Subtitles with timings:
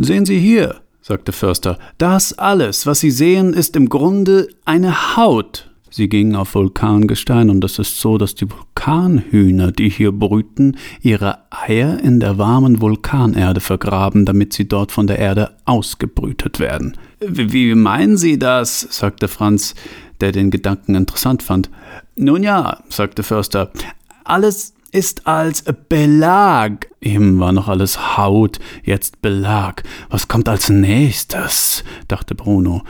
[0.00, 5.68] Sehen Sie hier, sagte Förster, das alles, was Sie sehen, ist im Grunde eine Haut.
[5.90, 11.38] Sie gingen auf Vulkangestein und es ist so, dass die Vulkanhühner, die hier brüten, ihre
[11.50, 16.96] Eier in der warmen Vulkanerde vergraben, damit sie dort von der Erde ausgebrütet werden.
[17.18, 18.86] Wie meinen Sie das?
[18.90, 19.74] sagte Franz,
[20.20, 21.70] der den Gedanken interessant fand.
[22.14, 23.72] Nun ja, sagte Förster,
[24.22, 26.88] alles ist als Belag.
[27.00, 29.84] Eben war noch alles Haut, jetzt Belag.
[30.10, 31.84] Was kommt als nächstes?
[32.08, 32.82] dachte Bruno.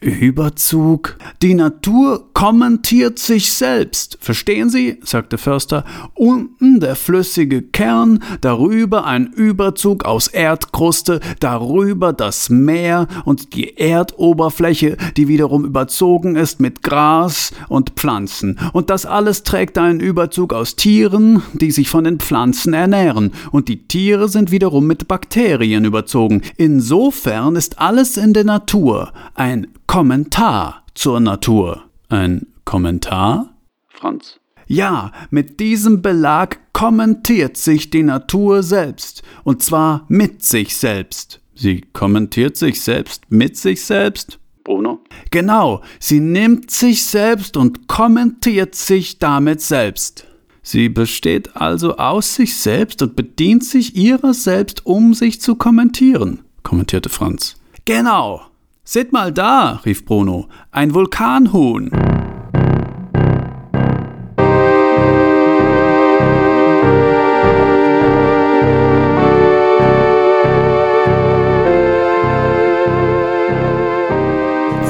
[0.00, 1.16] Überzug?
[1.42, 4.18] Die Natur kommentiert sich selbst.
[4.20, 4.98] Verstehen Sie?
[5.04, 5.84] sagte Förster.
[6.14, 14.96] Unten der flüssige Kern, darüber ein Überzug aus Erdkruste, darüber das Meer und die Erdoberfläche,
[15.16, 18.58] die wiederum überzogen ist mit Gras und Pflanzen.
[18.72, 23.30] Und das alles trägt einen Überzug aus Tieren, die sich von den Pflanzen ernähren.
[23.52, 26.42] Und die Tiere sind wiederum mit Bakterien überzogen.
[26.56, 31.84] Insofern ist alles in der Natur ein Kommentar zur Natur.
[32.08, 33.54] Ein Kommentar?
[33.88, 34.40] Franz.
[34.66, 41.40] Ja, mit diesem Belag kommentiert sich die Natur selbst, und zwar mit sich selbst.
[41.54, 44.38] Sie kommentiert sich selbst mit sich selbst?
[44.64, 45.00] Bruno.
[45.30, 50.26] Genau, sie nimmt sich selbst und kommentiert sich damit selbst.
[50.62, 56.40] Sie besteht also aus sich selbst und bedient sich ihrer selbst, um sich zu kommentieren,
[56.62, 57.56] kommentierte Franz.
[57.84, 58.42] Genau,
[58.84, 61.90] Seht mal da, rief Bruno, ein Vulkanhuhn.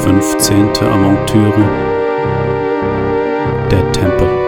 [0.02, 1.68] Fünfzehnte Aventüre
[3.70, 4.41] Der Tempel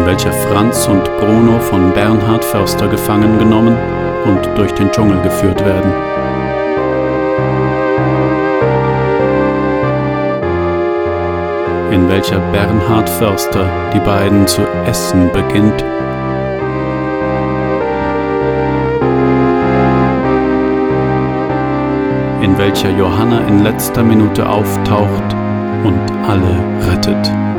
[0.00, 3.76] in welcher Franz und Bruno von Bernhard Förster gefangen genommen
[4.24, 5.92] und durch den Dschungel geführt werden.
[11.92, 15.84] In welcher Bernhard Förster die beiden zu essen beginnt.
[22.40, 25.36] In welcher Johanna in letzter Minute auftaucht
[25.84, 26.58] und alle
[26.90, 27.49] rettet.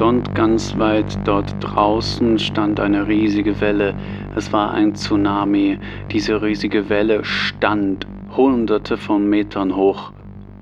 [0.00, 3.94] Horizont ganz weit dort draußen stand eine riesige Welle.
[4.34, 5.78] Es war ein Tsunami.
[6.10, 10.12] Diese riesige Welle stand hunderte von Metern hoch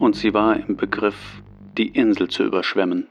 [0.00, 1.15] und sie war im Begriff,
[1.77, 3.06] die Insel zu überschwemmen.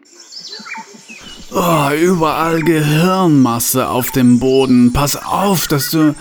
[1.56, 4.92] Oh, überall Gehirnmasse auf dem Boden.
[4.92, 6.14] Pass auf, dass du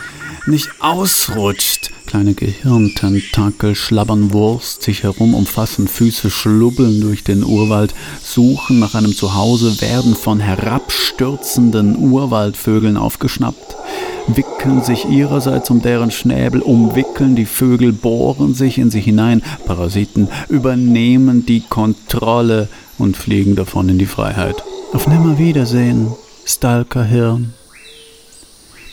[0.47, 1.91] nicht ausrutscht.
[2.07, 9.15] Kleine Gehirntentakel schlabbern Wurst sich herum, umfassen Füße, schlubbeln durch den Urwald, suchen nach einem
[9.15, 13.77] Zuhause, werden von herabstürzenden Urwaldvögeln aufgeschnappt,
[14.29, 20.29] wickeln sich ihrerseits um deren Schnäbel, umwickeln die Vögel, bohren sich in sie hinein, Parasiten
[20.49, 22.69] übernehmen die Kontrolle
[22.99, 24.63] und fliegen davon in die Freiheit.
[24.93, 26.13] Auf Nimmerwiedersehen,
[26.45, 27.56] Stalkerhirn.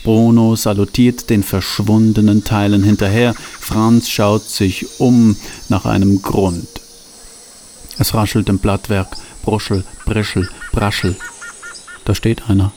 [0.04, 3.34] Bruno salutiert den verschwundenen Teilen hinterher.
[3.34, 5.34] Franz schaut sich um
[5.68, 6.68] nach einem Grund.
[7.98, 9.16] Es raschelt im Blattwerk.
[9.42, 11.16] Bruschel, Brischel, Braschel.
[12.04, 12.72] Da steht einer.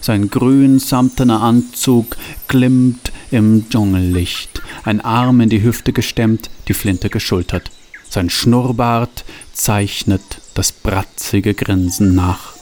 [0.00, 2.16] Sein grün samtener Anzug
[2.48, 7.70] glimmt im Dschungellicht, ein Arm in die Hüfte gestemmt, die Flinte geschultert.
[8.10, 10.22] Sein Schnurrbart zeichnet
[10.54, 12.53] das bratzige Grinsen nach.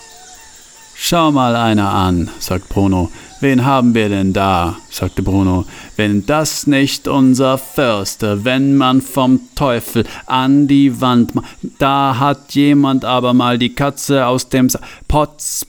[1.04, 3.10] Schau mal einer an, sagt Bruno.
[3.40, 4.76] Wen haben wir denn da?
[4.88, 5.64] sagte Bruno.
[5.96, 11.32] Wenn das nicht unser Förster, wenn man vom Teufel an die Wand
[11.80, 14.78] da hat jemand aber mal die Katze aus dem Sa
[15.08, 15.66] Potz,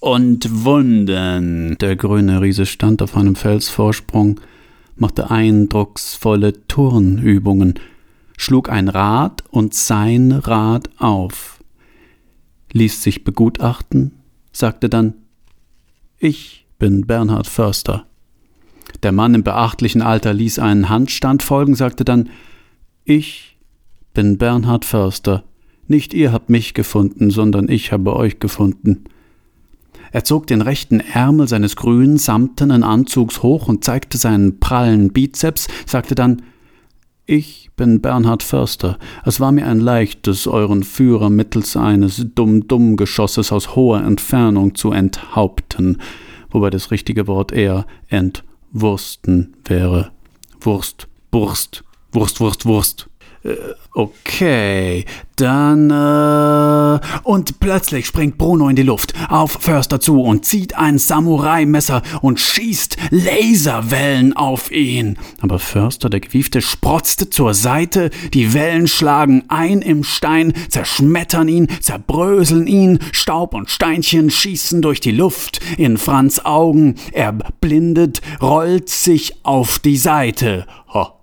[0.00, 1.78] und Wunden.
[1.78, 4.38] Der grüne Riese stand auf einem Felsvorsprung,
[4.96, 7.80] machte eindrucksvolle Turnübungen,
[8.36, 11.58] schlug ein Rad und sein Rad auf,
[12.74, 14.12] ließ sich begutachten,
[14.58, 15.14] sagte dann
[16.18, 18.06] Ich bin Bernhard Förster.
[19.04, 22.28] Der Mann im beachtlichen Alter ließ einen Handstand folgen, sagte dann
[23.04, 23.56] Ich
[24.14, 25.44] bin Bernhard Förster.
[25.86, 29.04] Nicht ihr habt mich gefunden, sondern ich habe euch gefunden.
[30.10, 35.68] Er zog den rechten Ärmel seines grünen, samtenen Anzugs hoch und zeigte seinen prallen Bizeps,
[35.86, 36.42] sagte dann
[37.30, 38.98] Ich bin Bernhard Förster.
[39.22, 46.00] Es war mir ein leichtes, euren Führer mittels eines Dumm-Dumm-Geschosses aus hoher Entfernung zu enthaupten,
[46.48, 50.10] wobei das richtige Wort eher entwursten wäre.
[50.58, 53.10] Wurst, Burst, Wurst, Wurst, Wurst.
[53.48, 53.56] Äh,
[53.94, 55.04] okay,
[55.36, 60.98] dann äh und plötzlich springt Bruno in die Luft auf Förster zu und zieht ein
[60.98, 65.18] Samurai-Messer und schießt Laserwellen auf ihn.
[65.40, 71.68] Aber Förster, der Gewiefte, sprotzte zur Seite, die Wellen schlagen ein im Stein, zerschmettern ihn,
[71.80, 78.88] zerbröseln ihn, Staub und Steinchen schießen durch die Luft in Franz Augen, er blindet, rollt
[78.88, 80.66] sich auf die Seite.
[80.92, 81.17] Ho,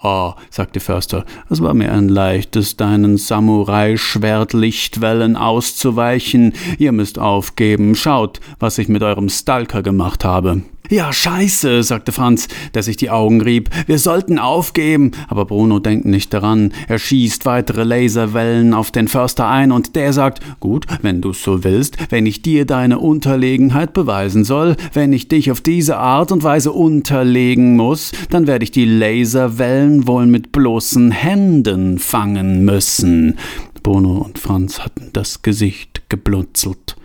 [0.00, 6.52] Oh, sagte Förster, es war mir ein leichtes, deinen Samurai-Schwertlichtwellen auszuweichen.
[6.78, 7.96] Ihr müsst aufgeben.
[7.96, 10.62] Schaut, was ich mit eurem Stalker gemacht habe.
[10.90, 13.68] Ja, scheiße, sagte Franz, der sich die Augen rieb.
[13.86, 15.10] Wir sollten aufgeben.
[15.28, 16.72] Aber Bruno denkt nicht daran.
[16.88, 21.62] Er schießt weitere Laserwellen auf den Förster ein und der sagt, gut, wenn du's so
[21.62, 26.42] willst, wenn ich dir deine Unterlegenheit beweisen soll, wenn ich dich auf diese Art und
[26.42, 33.36] Weise unterlegen muss, dann werde ich die Laserwellen wohl mit bloßen Händen fangen müssen.
[33.82, 36.97] Bruno und Franz hatten das Gesicht geblutzelt.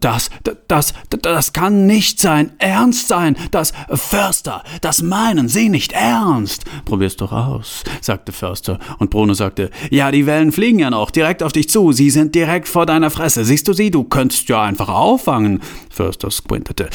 [0.00, 0.30] Das,
[0.68, 3.36] das, das kann nicht sein Ernst sein.
[3.50, 6.64] Das Förster, das meinen Sie nicht ernst.
[6.84, 8.78] Probier's doch aus, sagte Förster.
[8.98, 11.92] Und Bruno sagte, ja, die Wellen fliegen ja noch direkt auf dich zu.
[11.92, 13.44] Sie sind direkt vor deiner Fresse.
[13.44, 13.90] Siehst du sie?
[13.90, 15.60] Du könntest ja einfach auffangen.
[15.90, 16.88] Förster squintete.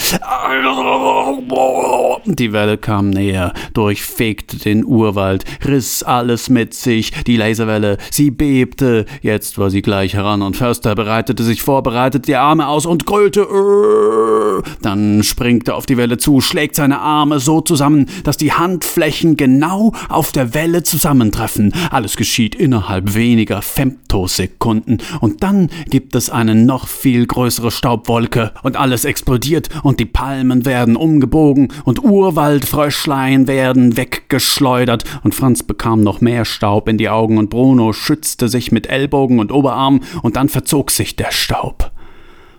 [2.25, 7.11] Die Welle kam näher, durchfegte den Urwald, riss alles mit sich.
[7.25, 9.05] Die Laserwelle, sie bebte.
[9.21, 13.05] Jetzt war sie gleich heran und Förster bereitete sich vor, bereitete die Arme aus und
[13.05, 13.41] grölte.
[13.41, 14.63] Äh.
[14.81, 19.37] Dann springt er auf die Welle zu, schlägt seine Arme so zusammen, dass die Handflächen
[19.37, 21.73] genau auf der Welle zusammentreffen.
[21.91, 24.99] Alles geschieht innerhalb weniger Femtosekunden.
[25.21, 30.65] Und dann gibt es eine noch viel größere Staubwolke und alles explodiert und die Palmen
[30.65, 37.37] werden umgebogen und Urwaldfröschlein werden weggeschleudert und Franz bekam noch mehr Staub in die Augen
[37.37, 41.91] und Bruno schützte sich mit Ellbogen und Oberarm und dann verzog sich der Staub.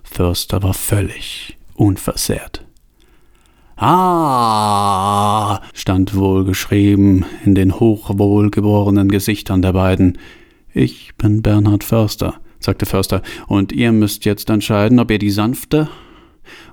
[0.09, 2.65] Förster war völlig unversehrt.
[3.77, 10.19] Ah, stand wohlgeschrieben in den hochwohlgeborenen Gesichtern der beiden.
[10.75, 15.89] Ich bin Bernhard Förster, sagte Förster, und ihr müsst jetzt entscheiden, ob ihr die sanfte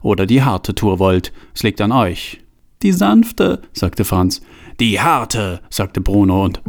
[0.01, 1.31] oder die harte Tour wollt.
[1.53, 2.39] Es liegt an euch.
[2.81, 4.41] Die sanfte, sagte Franz.
[4.79, 6.61] Die harte, sagte Bruno und.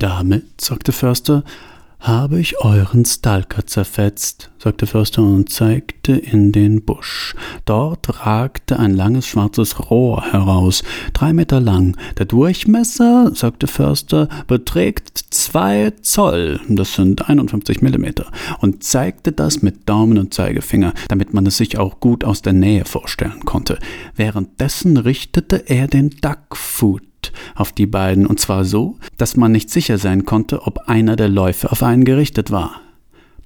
[0.00, 1.44] Damit, sagte Förster,
[1.98, 7.34] habe ich euren Stalker zerfetzt, sagte Förster und zeigte in den Busch.
[7.66, 10.82] Dort ragte ein langes schwarzes Rohr heraus,
[11.12, 11.98] drei Meter lang.
[12.16, 19.86] Der Durchmesser, sagte Förster, beträgt zwei Zoll, das sind 51 Millimeter, und zeigte das mit
[19.86, 23.78] Daumen und Zeigefinger, damit man es sich auch gut aus der Nähe vorstellen konnte.
[24.16, 27.02] Währenddessen richtete er den Duckfoot
[27.54, 31.28] auf die beiden, und zwar so, dass man nicht sicher sein konnte, ob einer der
[31.28, 32.80] Läufe auf einen gerichtet war.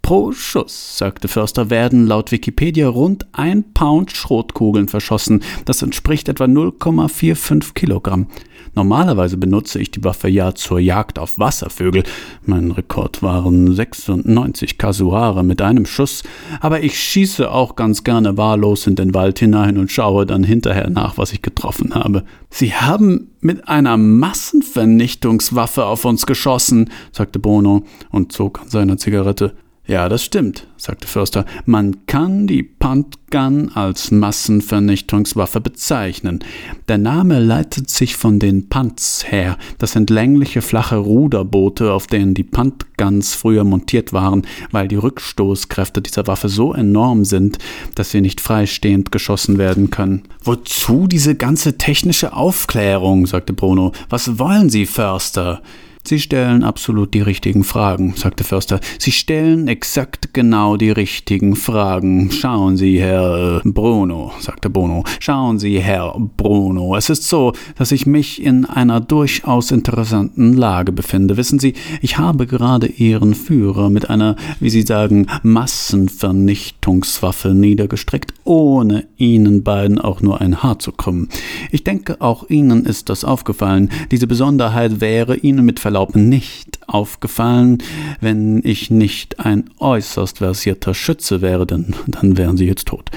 [0.04, 5.42] Pro Schuss, sagte Förster, werden laut Wikipedia rund ein Pound Schrotkugeln verschossen.
[5.64, 8.26] Das entspricht etwa 0,45 Kilogramm.
[8.74, 12.02] Normalerweise benutze ich die Waffe ja zur Jagd auf Wasservögel.
[12.44, 16.22] Mein Rekord waren 96 Kasuare mit einem Schuss,
[16.60, 20.90] aber ich schieße auch ganz gerne wahllos in den Wald hinein und schaue dann hinterher
[20.90, 22.24] nach, was ich getroffen habe.
[22.50, 29.54] Sie haben mit einer Massenvernichtungswaffe auf uns geschossen, sagte Bono und zog an seiner Zigarette.
[29.86, 31.44] Ja, das stimmt, sagte Förster.
[31.66, 36.42] Man kann die Puntgun als Massenvernichtungswaffe bezeichnen.
[36.88, 39.58] Der Name leitet sich von den Punts her.
[39.76, 46.00] Das sind längliche, flache Ruderboote, auf denen die Puntguns früher montiert waren, weil die Rückstoßkräfte
[46.00, 47.58] dieser Waffe so enorm sind,
[47.94, 50.22] dass sie nicht freistehend geschossen werden können.
[50.42, 53.26] Wozu diese ganze technische Aufklärung?
[53.26, 53.92] sagte Bruno.
[54.08, 55.60] Was wollen Sie, Förster?
[56.06, 58.78] Sie stellen absolut die richtigen Fragen, sagte Förster.
[58.98, 62.30] Sie stellen exakt genau die richtigen Fragen.
[62.30, 65.04] Schauen Sie, Herr Bruno, sagte Bruno.
[65.18, 66.94] Schauen Sie, Herr Bruno.
[66.94, 71.38] Es ist so, dass ich mich in einer durchaus interessanten Lage befinde.
[71.38, 79.06] Wissen Sie, ich habe gerade Ihren Führer mit einer, wie Sie sagen, Massenvernichtungswaffe niedergestreckt, ohne
[79.16, 81.30] Ihnen beiden auch nur ein Haar zu krümmen.
[81.70, 83.88] Ich denke, auch Ihnen ist das aufgefallen.
[84.10, 87.78] Diese Besonderheit wäre Ihnen mit Verlaub Verlaub nicht aufgefallen,
[88.20, 93.12] wenn ich nicht ein äußerst versierter Schütze wäre, denn dann wären Sie jetzt tot.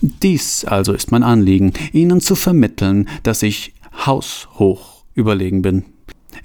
[0.00, 5.84] Dies also ist mein Anliegen, Ihnen zu vermitteln, dass ich haushoch überlegen bin.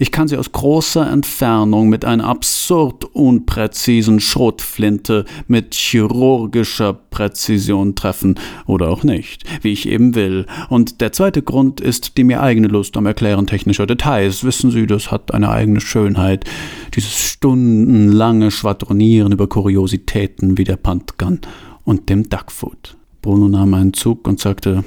[0.01, 8.39] Ich kann sie aus großer Entfernung mit einer absurd unpräzisen Schrotflinte mit chirurgischer Präzision treffen
[8.65, 10.47] oder auch nicht, wie ich eben will.
[10.69, 14.43] Und der zweite Grund ist die mir eigene Lust am Erklären technischer Details.
[14.43, 16.45] Wissen Sie, das hat eine eigene Schönheit.
[16.95, 21.41] Dieses stundenlange Schwadronieren über Kuriositäten wie der Puntgun
[21.83, 22.97] und dem Duckfoot.
[23.21, 24.83] Bruno nahm einen Zug und sagte,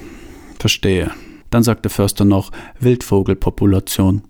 [0.59, 1.11] verstehe.
[1.51, 4.23] Dann sagte Förster noch Wildvogelpopulation.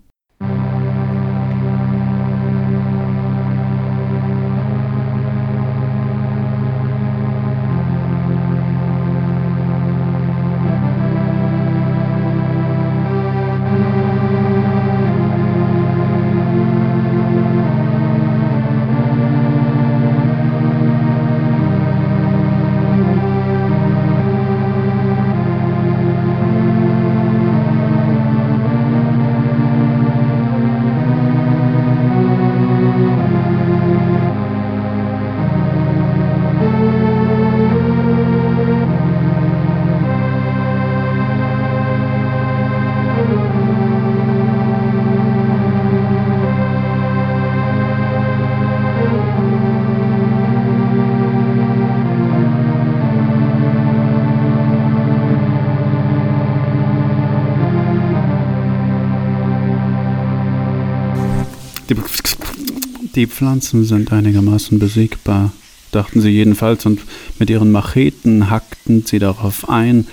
[63.16, 65.52] Die Pflanzen sind einigermaßen besiegbar,
[65.90, 67.00] dachten sie jedenfalls, und
[67.38, 70.06] mit ihren Macheten hackten sie darauf ein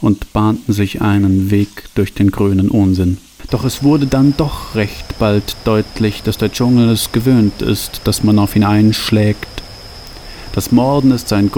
[0.00, 3.18] und bahnten sich einen Weg durch den grünen Unsinn.
[3.50, 8.24] Doch es wurde dann doch recht bald deutlich, dass der Dschungel es gewöhnt ist, dass
[8.24, 9.56] man auf ihn einschlägt
[10.56, 11.50] das Morden ist sein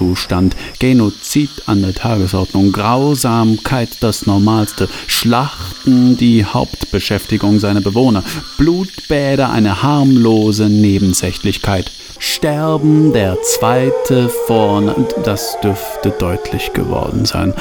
[0.00, 8.24] Grundzustand, Genozid an der Tagesordnung, Grausamkeit das Normalste, Schlachten die Hauptbeschäftigung seiner Bewohner,
[8.56, 11.92] Blutbäder eine harmlose Nebensächlichkeit.
[12.18, 17.54] Sterben der zweite vorn, das dürfte deutlich geworden sein.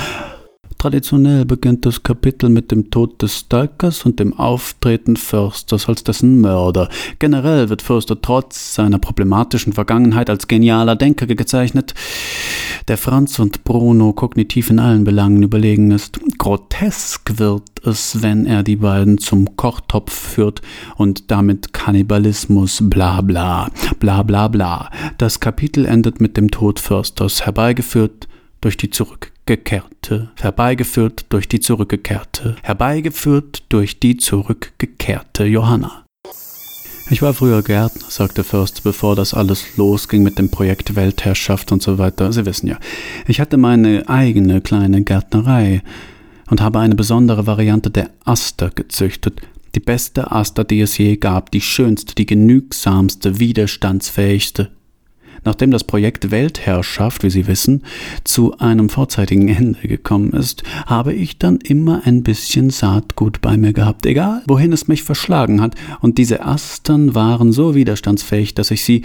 [0.80, 6.40] Traditionell beginnt das Kapitel mit dem Tod des Stalkers und dem Auftreten Försters als dessen
[6.40, 6.88] Mörder.
[7.20, 11.96] Generell wird Förster trotz seiner problematischen Vergangenheit als genialer Denker gezeichnet,
[12.88, 16.18] der Franz und Bruno kognitiv in allen Belangen überlegen ist.
[16.38, 20.62] Grotesk wird es, wenn er die beiden zum Kochtopf führt
[20.96, 23.70] und damit Kannibalismus, bla bla,
[24.00, 24.90] bla bla bla.
[25.18, 28.30] Das Kapitel endet mit dem Tod Försters, herbeigeführt
[28.62, 28.90] durch die
[29.50, 36.06] Zurückgekehrte, herbeigeführt durch die Zurückgekehrte, herbeigeführt durch die zurückgekehrte Johanna.
[37.10, 41.82] Ich war früher Gärtner, sagte Fürst, bevor das alles losging mit dem Projekt Weltherrschaft und
[41.82, 42.32] so weiter.
[42.32, 42.78] Sie wissen ja,
[43.26, 45.82] ich hatte meine eigene kleine Gärtnerei
[46.52, 49.42] und habe eine besondere Variante der Aster gezüchtet.
[49.74, 54.70] Die beste Aster, die es je gab, die schönste, die genügsamste, widerstandsfähigste,
[55.44, 57.84] Nachdem das Projekt Weltherrschaft, wie Sie wissen,
[58.24, 63.74] zu einem vorzeitigen Ende gekommen ist, habe ich dann immer ein bisschen Saatgut bei mir
[63.74, 68.84] gehabt, egal wohin es mich verschlagen hat, und diese Astern waren so widerstandsfähig, dass ich
[68.84, 69.04] sie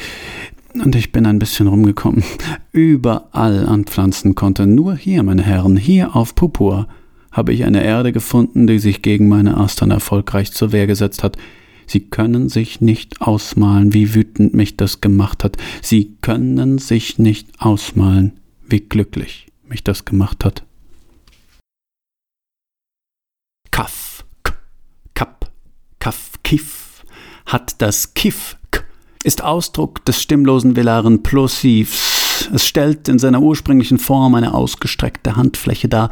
[0.83, 2.25] und ich bin ein bisschen rumgekommen,
[2.73, 4.67] überall anpflanzen konnte.
[4.67, 6.89] Nur hier, meine Herren, hier auf Pupur
[7.31, 11.37] habe ich eine Erde gefunden, die sich gegen meine Astern erfolgreich zur Wehr gesetzt hat.
[11.87, 15.57] Sie können sich nicht ausmalen, wie wütend mich das gemacht hat.
[15.83, 20.65] Sie können sich nicht ausmalen, wie glücklich mich das gemacht hat.
[23.71, 24.55] Kaff, k,
[25.99, 27.03] Kaff, Kiff,
[27.47, 28.83] hat das Kiff, k,
[29.25, 32.49] ist Ausdruck des stimmlosen velaren Plosivs.
[32.53, 36.11] Es stellt in seiner ursprünglichen Form eine ausgestreckte Handfläche dar.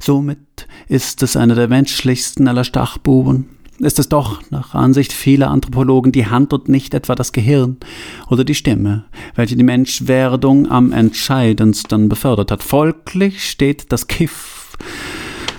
[0.00, 3.55] Somit ist es einer der menschlichsten aller Stachbuben.
[3.78, 7.76] Ist es doch, nach Ansicht vieler Anthropologen, die Hand und nicht etwa das Gehirn
[8.30, 9.04] oder die Stimme,
[9.34, 12.62] welche die Menschwerdung am entscheidendsten befördert hat.
[12.62, 14.78] Folglich steht das Kiff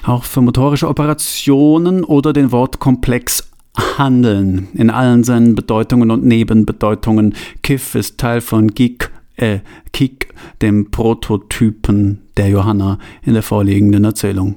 [0.03, 3.49] auch für motorische Operationen oder den Wortkomplex
[3.97, 7.35] Handeln in allen seinen Bedeutungen und Nebenbedeutungen.
[7.61, 9.59] Kiff ist Teil von Geek, äh,
[9.93, 14.55] Kik, dem Prototypen der Johanna in der vorliegenden Erzählung.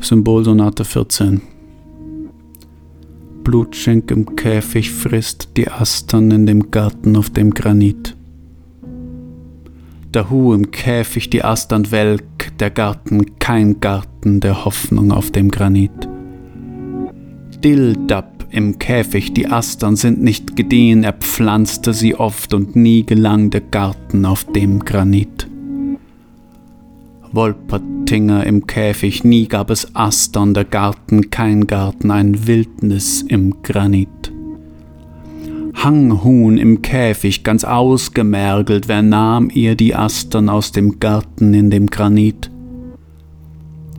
[0.00, 1.40] Symbolsonate 14
[3.44, 8.16] Blutschenk im Käfig frisst die Astern in dem Garten auf dem Granit
[10.14, 15.50] der Hu im Käfig, die Astern welk, der Garten kein Garten der Hoffnung auf dem
[15.50, 16.08] Granit.
[17.62, 23.50] Dildab im Käfig, die Astern sind nicht gediehen, er pflanzte sie oft und nie gelang
[23.50, 25.46] der Garten auf dem Granit.
[28.08, 34.32] Wolpertinger im Käfig, nie gab es Astern, der Garten kein Garten, ein Wildnis im Granit.
[35.74, 41.88] Hanghuhn im Käfig, ganz ausgemergelt, wer nahm ihr die Astern aus dem Garten in dem
[41.88, 42.50] Granit?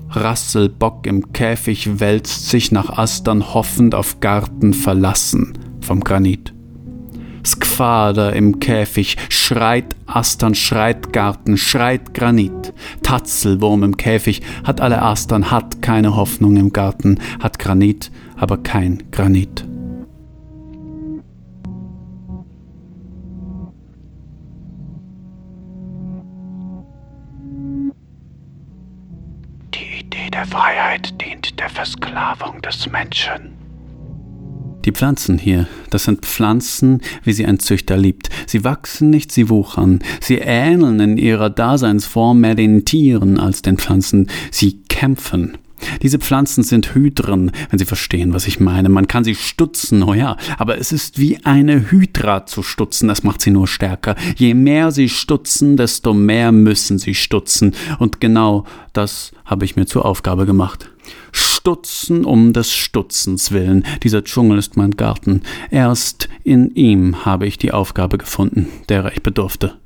[0.10, 6.52] Rasselbock im Käfig wälzt sich nach Astern hoffend auf Garten verlassen vom Granit.
[7.50, 12.74] Skvader im Käfig, schreit Astern, schreit Garten, schreit Granit.
[13.04, 19.04] Tatzelwurm im Käfig, hat alle Astern, hat keine Hoffnung im Garten, hat Granit, aber kein
[19.12, 19.66] Granit.
[30.40, 33.69] der Freiheit dient der Versklavung des Menschen.
[34.86, 38.30] Die Pflanzen hier, das sind Pflanzen, wie sie ein Züchter liebt.
[38.48, 40.00] Sie wachsen nicht, sie wuchern.
[40.22, 44.30] Sie ähneln in ihrer Daseinsform mehr den Tieren als den Pflanzen.
[44.52, 45.58] Sie kämpfen.
[46.02, 48.90] Diese Pflanzen sind Hydren, wenn Sie verstehen, was ich meine.
[48.90, 53.24] Man kann sie stutzen, oh ja, aber es ist wie eine Hydra zu stutzen, das
[53.24, 54.16] macht sie nur stärker.
[54.36, 57.76] Je mehr sie stutzen, desto mehr müssen sie stutzen.
[57.98, 60.90] Und genau das habe ich mir zur Aufgabe gemacht.
[61.60, 63.86] Stutzen um des Stutzens willen.
[64.04, 65.42] Dieser Dschungel ist mein Garten.
[65.72, 69.78] Erst in ihm habe ich die Aufgabe gefunden, derer ich bedurfte.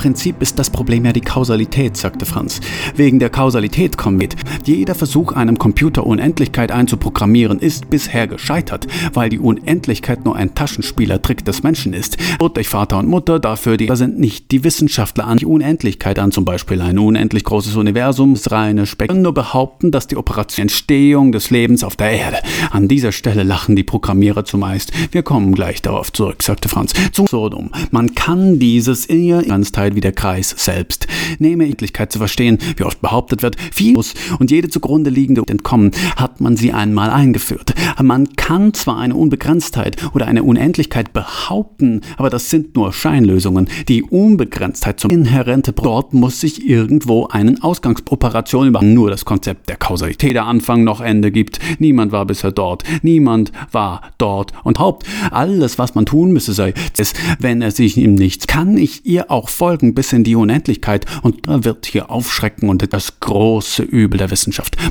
[0.00, 2.62] Prinzip ist das Problem ja die Kausalität, sagte Franz.
[2.96, 4.30] Wegen der Kausalität kommen wir.
[4.64, 11.44] Jeder Versuch, einem Computer Unendlichkeit einzuprogrammieren, ist bisher gescheitert, weil die Unendlichkeit nur ein Taschenspielertrick
[11.44, 12.16] des Menschen ist.
[12.38, 16.18] Und durch Vater und Mutter dafür die, da sind nicht die Wissenschaftler an die Unendlichkeit
[16.18, 21.32] an, zum Beispiel ein unendlich großes Universum, reine Spektrum, nur behaupten, dass die Operation Entstehung
[21.32, 22.38] des Lebens auf der Erde.
[22.70, 24.92] An dieser Stelle lachen die Programmierer zumeist.
[25.12, 26.92] Wir kommen gleich darauf zurück, sagte Franz.
[27.12, 27.70] Zum Sodom.
[27.90, 31.06] Man kann dieses ihr Unbegrenztheit wie der Kreis selbst.
[31.38, 35.92] Nehme Ekligkeit zu verstehen, wie oft behauptet wird, viel muss und jede zugrunde liegende entkommen,
[36.16, 37.74] hat man sie einmal eingeführt.
[38.02, 43.68] Man kann zwar eine Unbegrenztheit oder eine Unendlichkeit behaupten, aber das sind nur Scheinlösungen.
[43.88, 49.76] Die Unbegrenztheit zum inhärente dort muss sich irgendwo einen Ausgangsoperation über nur das Konzept der
[49.76, 51.58] Kausalität der Anfang noch Ende gibt.
[51.78, 56.74] Niemand war bisher dort, niemand war dort und Haupt alles, was man tun müsse, sei
[56.98, 61.06] es, wenn er sich ihm nichts kann ich ihr auch folgen bis in die Unendlichkeit
[61.22, 64.39] und da wird hier aufschrecken und das große Übel der Wissenschaft.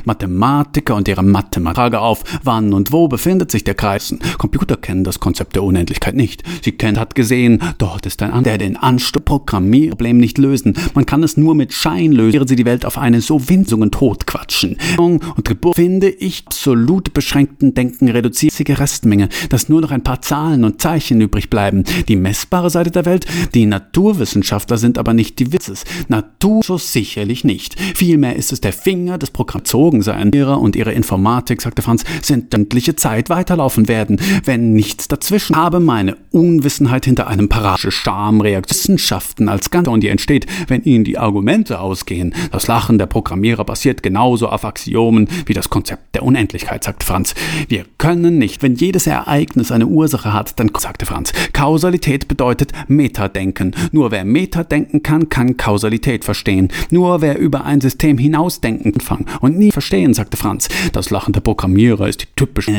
[0.04, 1.80] Mathematiker und ihre Mathematik.
[1.80, 4.14] Frage auf, wann und wo befindet sich der Kreis?
[4.38, 6.42] Computer kennen das Konzept der Unendlichkeit nicht.
[6.62, 10.74] Sie kennt, hat gesehen, dort ist ein anderer, der den Anstoß Programmierproblem nicht lösen.
[10.94, 13.90] Man kann es nur mit Schein lösen, während sie die Welt auf eine so winzungen
[13.90, 14.76] Tod quatschen.
[14.98, 20.64] Und Geburt finde ich absolut beschränkten Denken reduzierte Restmenge, dass nur noch ein paar Zahlen
[20.64, 21.84] und Zeichen übrig bleiben.
[22.08, 25.84] Die messbare Seite der Welt, die Naturwissenschaftler sind aber nicht die Witzes.
[26.08, 27.78] Natur so sicherlich nicht.
[27.80, 30.30] Vielmehr ist es der Finger des Programms zogen sein.
[30.34, 35.56] Ihre und ihre Informatik, sagte Franz, sind sämtliche Zeit weiterlaufen werden, wenn nichts dazwischen.
[35.56, 41.04] Habe meine Unwissenheit hinter einem parasche Schamreaktion Wissenschaften als Ganze und die entsteht, wenn ihnen
[41.04, 42.34] die Argumente ausgehen.
[42.50, 47.34] Das Lachen der Programmierer basiert genauso auf Axiomen wie das Konzept der Unendlichkeit, sagte Franz.
[47.68, 53.74] Wir können nicht, wenn jedes Ereignis eine Ursache hat, dann, sagte Franz, Kausalität bedeutet Metadenken.
[53.92, 56.68] Nur wer Metadenken kann, kann Kausalität verstehen.
[56.90, 60.68] Nur wer über ein System hinausdenken kann und nie verstehen, sagte Franz.
[60.92, 62.70] Das Lachen der Programmierer ist die typische,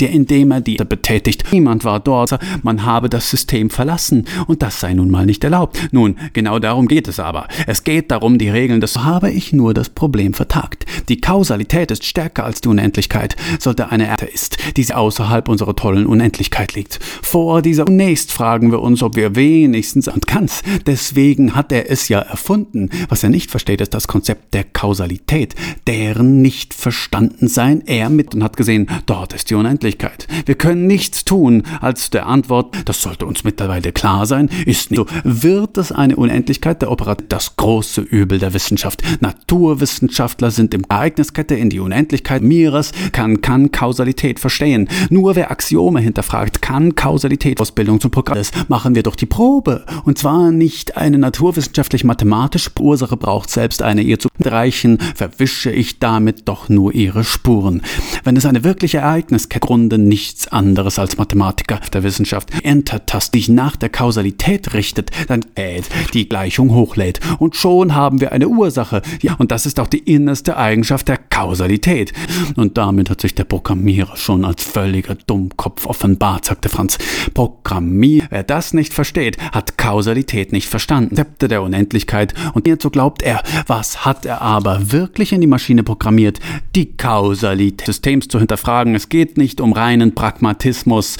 [0.00, 1.44] indem er die betätigt.
[1.52, 5.78] Niemand war dort, man habe das System verlassen und das sei nun mal nicht erlaubt.
[5.92, 7.48] Nun, genau darum geht es aber.
[7.66, 10.86] Es geht darum, die Regeln des habe ich nur das Problem vertagt.
[11.08, 16.06] Die Kausalität ist stärker als die Unendlichkeit, sollte eine Erde ist, die außerhalb unserer tollen
[16.06, 16.98] Unendlichkeit liegt.
[17.22, 20.62] Vor dieser Zunächst fragen wir uns, ob wir wenigstens und ganz.
[20.86, 22.90] Deswegen hat er es ja erfunden.
[23.08, 25.54] Was er nicht versteht, ist das Konzept der Kausalität,
[25.86, 30.26] deren nicht verstanden sein er mit und hat gesehen, dort ist die Unendlichkeit.
[30.46, 34.98] Wir können nichts tun, als der Antwort, das sollte uns mittlerweile klar sein, ist nicht
[34.98, 35.06] so.
[35.24, 39.02] Wird es eine Unendlichkeit der Operation, das große Übel der Wissenschaft.
[39.20, 44.88] Naturwissenschaftler sind im Ereigniskette in die Unendlichkeit Meeres, kann, kann Kausalität verstehen.
[45.10, 48.38] Nur wer Axiome hinterfragt, kann Kausalität Ausbildung zum Programm.
[48.38, 49.84] Das machen wir doch die Probe.
[50.04, 56.48] Und zwar nicht eine naturwissenschaftlich-mathematische Ursache braucht selbst eine ihr zu reichen, verwische ich damit
[56.48, 57.82] doch nur ihre Spuren.
[58.24, 63.76] Wenn es eine wirkliche Ereigniskette Grunde nichts anderes als Mathematiker der Wissenschaft Enter-Taste sich nach
[63.76, 65.82] der Kausalität richtet, dann äh,
[66.14, 67.20] die Gleichung hochlädt.
[67.38, 69.02] Und schon haben wir eine Ursache.
[69.20, 72.12] Ja, und das ist auch die innerste Eigenschaft der Kausalität.
[72.56, 76.98] Und damit hat sich der Programmierer schon als völliger Dummkopf offenbart, sagte Franz.
[77.34, 81.16] Programmier, wer das nicht versteht, hat Kausalität nicht verstanden.
[81.16, 82.34] Zepte der Unendlichkeit.
[82.54, 86.40] Und hierzu glaubt er, was hat er aber wirklich in die Maschine programmiert?
[86.74, 88.94] Die Kausalität des Systems zu hinterfragen.
[88.94, 91.16] Es geht nicht um reinen Pragmatismus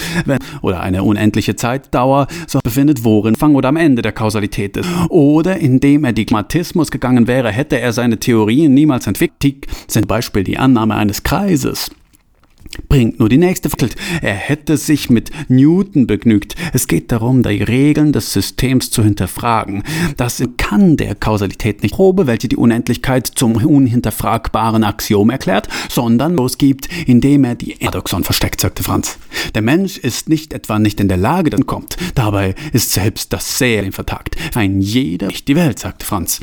[0.62, 4.88] oder eine unendliche Zeitdauer, sondern befindet worin Fang oder am Ende der Kausalität ist.
[5.08, 9.66] Oder indem er die Pragmatismus gegangen wäre, hätte er seine Theorien niemals entwickelt.
[9.86, 11.90] Sind Beispiel die Annahme eines Kreises
[12.88, 13.96] bringt nur die nächste Fakult.
[14.20, 16.54] Er hätte sich mit Newton begnügt.
[16.72, 19.82] Es geht darum, die Regeln des Systems zu hinterfragen.
[20.16, 26.88] Das kann der Kausalität nicht Probe, welche die Unendlichkeit zum unhinterfragbaren Axiom erklärt, sondern losgibt,
[27.06, 29.18] indem er die Paradoxon versteckt, sagte Franz.
[29.54, 31.96] Der Mensch ist nicht etwa nicht in der Lage, dann kommt.
[32.14, 34.36] Dabei ist selbst das Serien vertagt.
[34.54, 36.40] Ein jeder nicht die Welt, sagte Franz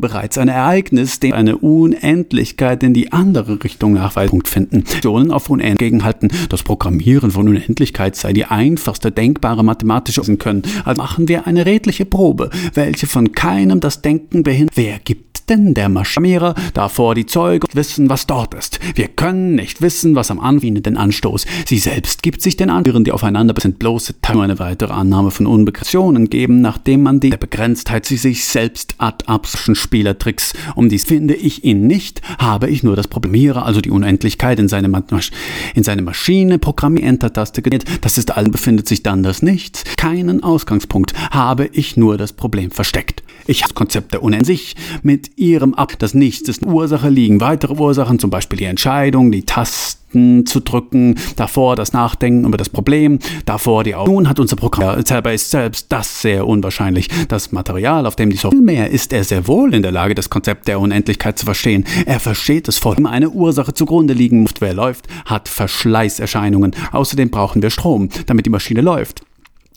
[0.00, 4.80] bereits ein Ereignis, dem eine Unendlichkeit in die andere Richtung Nachweispunkt finden.
[4.80, 10.62] Optionen auf Unendlichkeit gegenhalten, das Programmieren von Unendlichkeit sei die einfachste denkbare mathematische können.
[10.84, 14.76] Also machen wir eine redliche Probe, welche von keinem das Denken behindert.
[14.76, 18.78] Wer gibt denn der Maschamierer davor die Zeuge wissen, was dort ist.
[18.94, 21.46] Wir können nicht wissen, was am Anfang den Anstoß.
[21.66, 25.46] Sie selbst gibt sich den Anführern, die aufeinander sind bloße Teile eine weitere Annahme von
[25.46, 30.52] Unbegrenztionen geben, nachdem man die Begrenztheit sie sich selbst ad absurden Spielertricks.
[30.74, 34.68] Um dies finde ich ihn nicht, habe ich nur das Programmierer, also die Unendlichkeit in
[34.68, 35.30] seine, Masch
[35.74, 37.84] in seine Maschine Programmier-Enter-Taste genäht.
[38.00, 39.84] Das ist allen befindet sich dann das Nichts.
[39.96, 43.22] Keinen Ausgangspunkt habe ich nur das Problem versteckt.
[43.46, 47.40] Ich habe das Konzept der Unendlich mit ihrem Ab, das Nichts ist Ursache liegen.
[47.40, 52.70] Weitere Ursachen, zum Beispiel die Entscheidung, die Tasten zu drücken, davor das Nachdenken über das
[52.70, 54.12] Problem, davor die Augen.
[54.12, 57.10] Nun hat unser Programm selber ist selbst das sehr unwahrscheinlich.
[57.28, 60.30] Das Material, auf dem die Software mehr ist er sehr wohl in der Lage, das
[60.30, 61.84] Konzept der Unendlichkeit zu verstehen.
[62.06, 62.96] Er versteht es voll.
[63.06, 66.74] Eine Ursache zugrunde liegen muss, wer läuft, hat Verschleißerscheinungen.
[66.92, 69.25] Außerdem brauchen wir Strom, damit die Maschine läuft.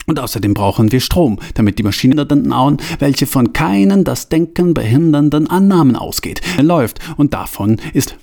[0.09, 2.51] Und außerdem brauchen wir Strom, damit die Maschine dann
[2.97, 6.97] welche von keinen das Denken behindernden Annahmen ausgeht, läuft.
[7.17, 8.15] Und davon ist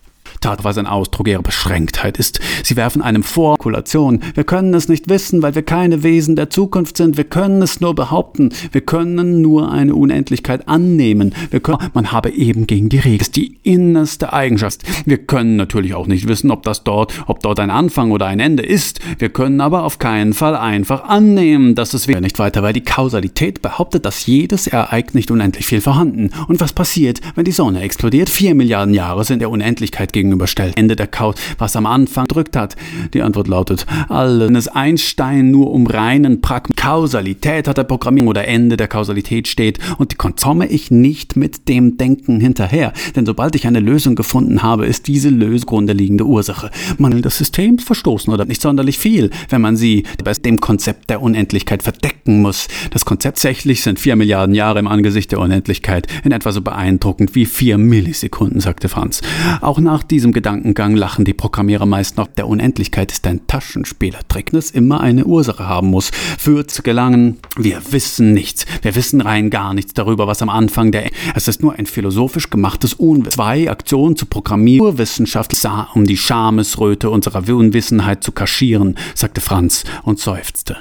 [0.62, 2.40] Was ein Ausdruck ihrer Beschränktheit ist.
[2.64, 4.20] Sie werfen einem vor Kalkulation.
[4.34, 7.16] Wir können es nicht wissen, weil wir keine Wesen der Zukunft sind.
[7.16, 8.50] Wir können es nur behaupten.
[8.72, 11.34] Wir können nur eine Unendlichkeit annehmen.
[11.50, 13.18] Wir können, man habe eben gegen die Regel.
[13.18, 14.82] Das ist die innerste Eigenschaft.
[15.04, 18.38] Wir können natürlich auch nicht wissen, ob das dort, ob dort ein Anfang oder ein
[18.38, 19.00] Ende ist.
[19.18, 22.84] Wir können aber auf keinen Fall einfach annehmen, dass es wieder nicht weiter, weil die
[22.84, 26.30] Kausalität behauptet, dass jedes Ereignis nicht unendlich viel vorhanden.
[26.46, 28.28] Und was passiert, wenn die Sonne explodiert?
[28.28, 30.76] Vier Milliarden Jahre sind der Unendlichkeit gegenüber gegenüberstellt.
[30.76, 32.76] Ende der Chaos, was am Anfang drückt hat.
[33.14, 36.74] Die Antwort lautet, alles Einstein nur um reinen Pragma.
[36.76, 41.68] Kausalität hat er Programmierung oder Ende der Kausalität steht und die komme ich nicht mit
[41.68, 42.92] dem Denken hinterher.
[43.14, 46.70] Denn sobald ich eine Lösung gefunden habe, ist diese Lösung grundlegende Ursache.
[46.98, 51.10] Man will das System verstoßen oder nicht sonderlich viel, wenn man sie bei dem Konzept
[51.10, 52.68] der Unendlichkeit verdecken muss.
[52.90, 57.34] Das Konzept tatsächlich sind vier Milliarden Jahre im Angesicht der Unendlichkeit in etwa so beeindruckend
[57.34, 59.20] wie vier Millisekunden, sagte Franz.
[59.60, 62.26] Auch nach diesem diesem Gedankengang lachen die Programmierer meist noch.
[62.26, 66.10] Der Unendlichkeit ist ein Taschenspielertrick, das immer eine Ursache haben muss.
[66.38, 68.64] Für zu gelangen, wir wissen nichts.
[68.80, 71.10] Wir wissen rein gar nichts darüber, was am Anfang der.
[71.34, 73.34] Es ist nur ein philosophisch gemachtes Unwissen.
[73.34, 79.84] Zwei Aktionen zu programmieren, Wissenschaft sah, um die Schamesröte unserer Unwissenheit zu kaschieren, sagte Franz
[80.02, 80.78] und seufzte.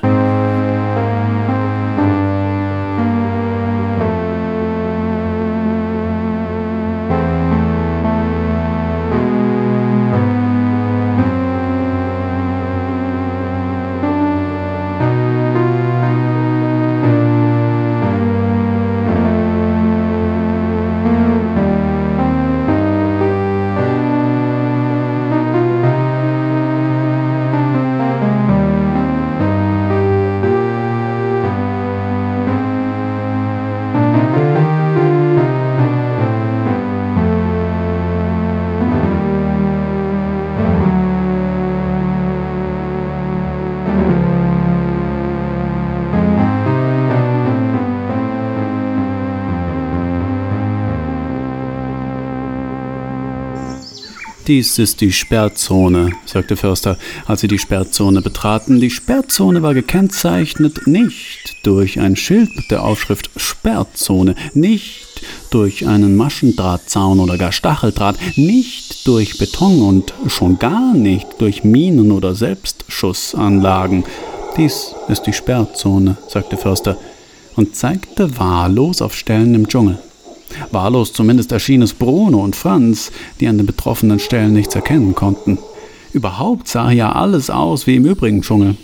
[54.47, 58.79] Dies ist die Sperrzone, sagte Förster, als sie die Sperrzone betraten.
[58.79, 66.15] Die Sperrzone war gekennzeichnet nicht durch ein Schild mit der Aufschrift Sperrzone, nicht durch einen
[66.15, 74.03] Maschendrahtzaun oder gar Stacheldraht, nicht durch Beton und schon gar nicht durch Minen oder Selbstschussanlagen.
[74.57, 76.97] Dies ist die Sperrzone, sagte Förster
[77.55, 79.97] und zeigte wahllos auf Stellen im Dschungel.
[80.71, 85.57] Wahllos zumindest erschien es Bruno und Franz, die an den betroffenen Stellen nichts erkennen konnten.
[86.13, 88.77] Überhaupt sah ja alles aus wie im übrigen Dschungel.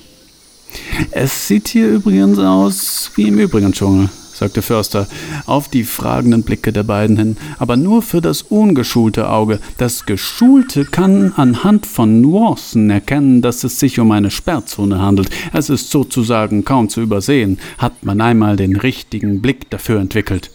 [1.12, 5.08] Es sieht hier übrigens aus wie im übrigen Dschungel, sagte Förster,
[5.46, 9.60] auf die fragenden Blicke der beiden hin, aber nur für das ungeschulte Auge.
[9.78, 15.30] Das Geschulte kann anhand von Nuancen erkennen, dass es sich um eine Sperrzone handelt.
[15.54, 20.52] Es ist sozusagen kaum zu übersehen, hat man einmal den richtigen Blick dafür entwickelt.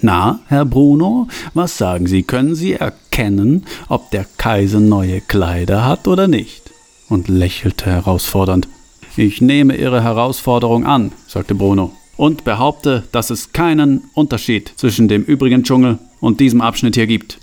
[0.00, 2.22] Na, Herr Bruno, was sagen Sie?
[2.22, 6.70] Können Sie erkennen, ob der Kaiser neue Kleider hat oder nicht?
[7.08, 8.68] Und lächelte herausfordernd.
[9.16, 15.22] Ich nehme Ihre Herausforderung an, sagte Bruno, und behaupte, dass es keinen Unterschied zwischen dem
[15.22, 17.38] übrigen Dschungel und diesem Abschnitt hier gibt.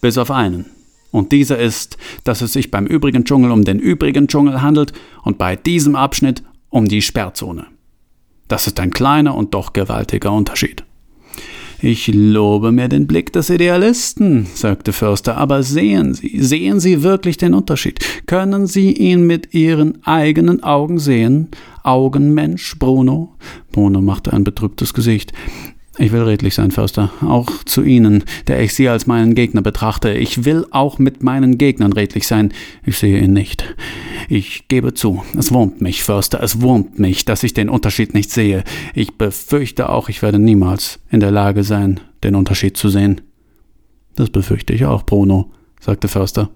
[0.00, 0.66] Bis auf einen.
[1.12, 5.38] Und dieser ist, dass es sich beim übrigen Dschungel um den übrigen Dschungel handelt und
[5.38, 7.66] bei diesem Abschnitt um die Sperrzone.
[8.48, 10.84] Das ist ein kleiner und doch gewaltiger Unterschied.
[11.84, 17.38] Ich lobe mir den Blick des Idealisten, sagte Förster, aber sehen Sie, sehen Sie wirklich
[17.38, 17.98] den Unterschied?
[18.26, 21.48] Können Sie ihn mit Ihren eigenen Augen sehen?
[21.82, 23.34] Augenmensch, Bruno?
[23.72, 25.32] Bruno machte ein betrübtes Gesicht.
[25.98, 30.12] Ich will redlich sein, Förster, auch zu Ihnen, der ich Sie als meinen Gegner betrachte.
[30.12, 32.54] Ich will auch mit meinen Gegnern redlich sein.
[32.82, 33.74] Ich sehe ihn nicht.
[34.28, 38.30] Ich gebe zu, es wurmt mich, Förster, es wurmt mich, dass ich den Unterschied nicht
[38.30, 38.64] sehe.
[38.94, 43.20] Ich befürchte auch, ich werde niemals in der Lage sein, den Unterschied zu sehen.
[44.16, 46.50] Das befürchte ich auch, Bruno, sagte Förster.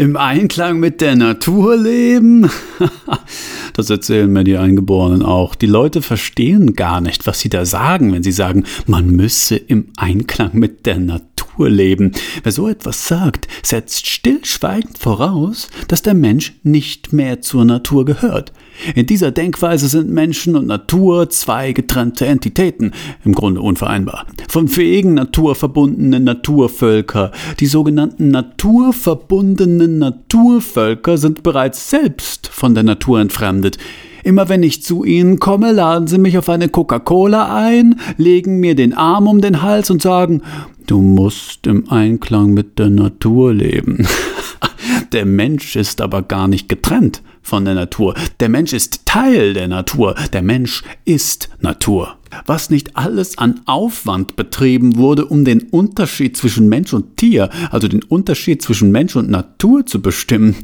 [0.00, 2.50] Im Einklang mit der Natur leben?
[3.74, 5.54] das erzählen mir die Eingeborenen auch.
[5.54, 9.88] Die Leute verstehen gar nicht, was sie da sagen, wenn sie sagen, man müsse im
[9.98, 12.12] Einklang mit der Natur Natur leben.
[12.42, 18.52] Wer so etwas sagt, setzt stillschweigend voraus, dass der Mensch nicht mehr zur Natur gehört.
[18.94, 22.92] In dieser Denkweise sind Menschen und Natur zwei getrennte Entitäten,
[23.26, 24.26] im Grunde unvereinbar.
[24.48, 33.76] Von fähigen naturverbundenen Naturvölker, die sogenannten naturverbundenen Naturvölker sind bereits selbst von der Natur entfremdet.
[34.22, 38.74] Immer wenn ich zu Ihnen komme, laden Sie mich auf eine Coca-Cola ein, legen mir
[38.74, 40.42] den Arm um den Hals und sagen,
[40.86, 44.06] du musst im Einklang mit der Natur leben.
[45.12, 48.14] Der Mensch ist aber gar nicht getrennt von der Natur.
[48.38, 50.14] Der Mensch ist Teil der Natur.
[50.32, 56.68] Der Mensch ist Natur was nicht alles an Aufwand betrieben wurde, um den Unterschied zwischen
[56.68, 60.56] Mensch und Tier, also den Unterschied zwischen Mensch und Natur zu bestimmen.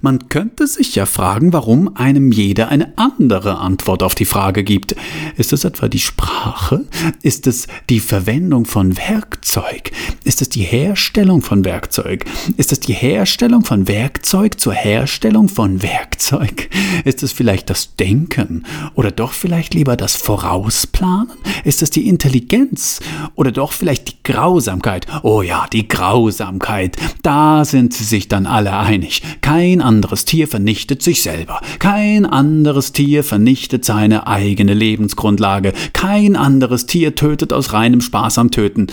[0.00, 4.96] Man könnte sich ja fragen, warum einem jeder eine andere Antwort auf die Frage gibt.
[5.36, 6.84] Ist es etwa die Sprache?
[7.22, 9.92] Ist es die Verwendung von Werkzeug?
[10.24, 12.24] Ist es die Herstellung von Werkzeug?
[12.56, 16.70] Ist es die Herstellung von Werkzeug zur Herstellung von Werkzeug?
[17.04, 21.03] Ist es vielleicht das Denken oder doch vielleicht lieber das Vorausplanen?
[21.04, 21.28] Planen?
[21.64, 23.00] Ist es die Intelligenz
[23.34, 25.06] oder doch vielleicht die Grausamkeit?
[25.22, 26.96] Oh ja, die Grausamkeit.
[27.22, 29.22] Da sind sie sich dann alle einig.
[29.42, 31.60] Kein anderes Tier vernichtet sich selber.
[31.78, 35.74] Kein anderes Tier vernichtet seine eigene Lebensgrundlage.
[35.92, 38.86] Kein anderes Tier tötet aus reinem Spaß am Töten.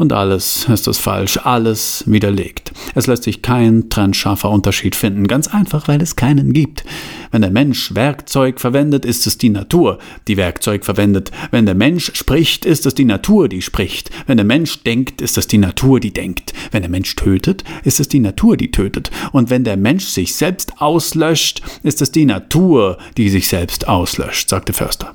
[0.00, 2.72] Und alles ist das falsch, alles widerlegt.
[2.94, 6.86] Es lässt sich kein trennscharfer Unterschied finden, ganz einfach, weil es keinen gibt.
[7.32, 11.32] Wenn der Mensch Werkzeug verwendet, ist es die Natur, die Werkzeug verwendet.
[11.50, 14.08] Wenn der Mensch spricht, ist es die Natur, die spricht.
[14.26, 16.54] Wenn der Mensch denkt, ist es die Natur, die denkt.
[16.70, 19.10] Wenn der Mensch tötet, ist es die Natur, die tötet.
[19.32, 24.48] Und wenn der Mensch sich selbst auslöscht, ist es die Natur, die sich selbst auslöscht,
[24.48, 25.14] sagte Förster.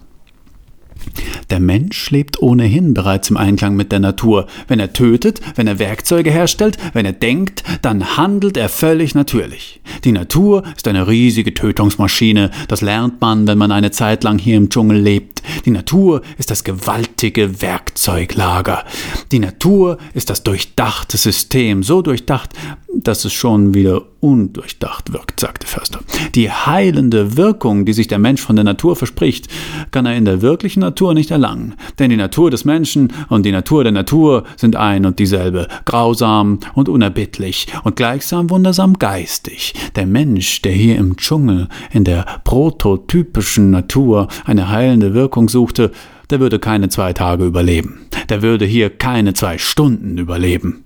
[1.50, 4.48] Der Mensch lebt ohnehin bereits im Einklang mit der Natur.
[4.68, 9.82] Wenn er tötet, wenn er Werkzeuge herstellt, wenn er denkt, dann handelt er völlig natürlich.
[10.04, 12.52] Die Natur ist eine riesige Tötungsmaschine.
[12.68, 15.42] Das lernt man, wenn man eine Zeit lang hier im Dschungel lebt.
[15.66, 18.84] Die Natur ist das gewaltige Werkzeuglager.
[19.32, 22.54] Die Natur ist das durchdachte System, so durchdacht,
[22.96, 26.00] dass es schon wieder undurchdacht wirkt, sagte Förster.
[26.34, 29.48] Die heilende Wirkung, die sich der Mensch von der Natur verspricht,
[29.92, 31.76] kann er in der wirklichen Natur nicht erlangen.
[32.00, 36.60] Denn die Natur des Menschen und die Natur der Natur sind ein und dieselbe, grausam
[36.74, 39.74] und unerbittlich und gleichsam wundersam geistig.
[39.96, 45.92] Der Mensch, der hier im Dschungel in der prototypischen Natur eine heilende Wirkung suchte,
[46.30, 48.08] der würde keine zwei Tage überleben.
[48.30, 50.85] Der würde hier keine zwei Stunden überleben.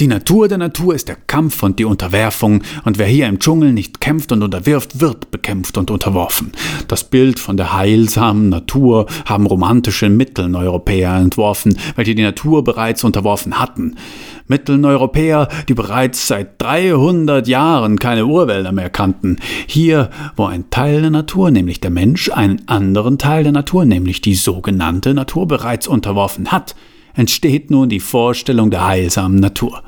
[0.00, 3.72] Die Natur der Natur ist der Kampf und die Unterwerfung, und wer hier im Dschungel
[3.72, 6.52] nicht kämpft und unterwirft, wird bekämpft und unterworfen.
[6.88, 13.58] Das Bild von der heilsamen Natur haben romantische Mitteleuropäer entworfen, welche die Natur bereits unterworfen
[13.58, 13.96] hatten.
[14.48, 19.38] Mitteleuropäer, die bereits seit 300 Jahren keine Urwälder mehr kannten.
[19.66, 24.20] Hier, wo ein Teil der Natur, nämlich der Mensch, einen anderen Teil der Natur, nämlich
[24.20, 26.74] die sogenannte Natur, bereits unterworfen hat,
[27.14, 29.82] entsteht nun die Vorstellung der heilsamen Natur,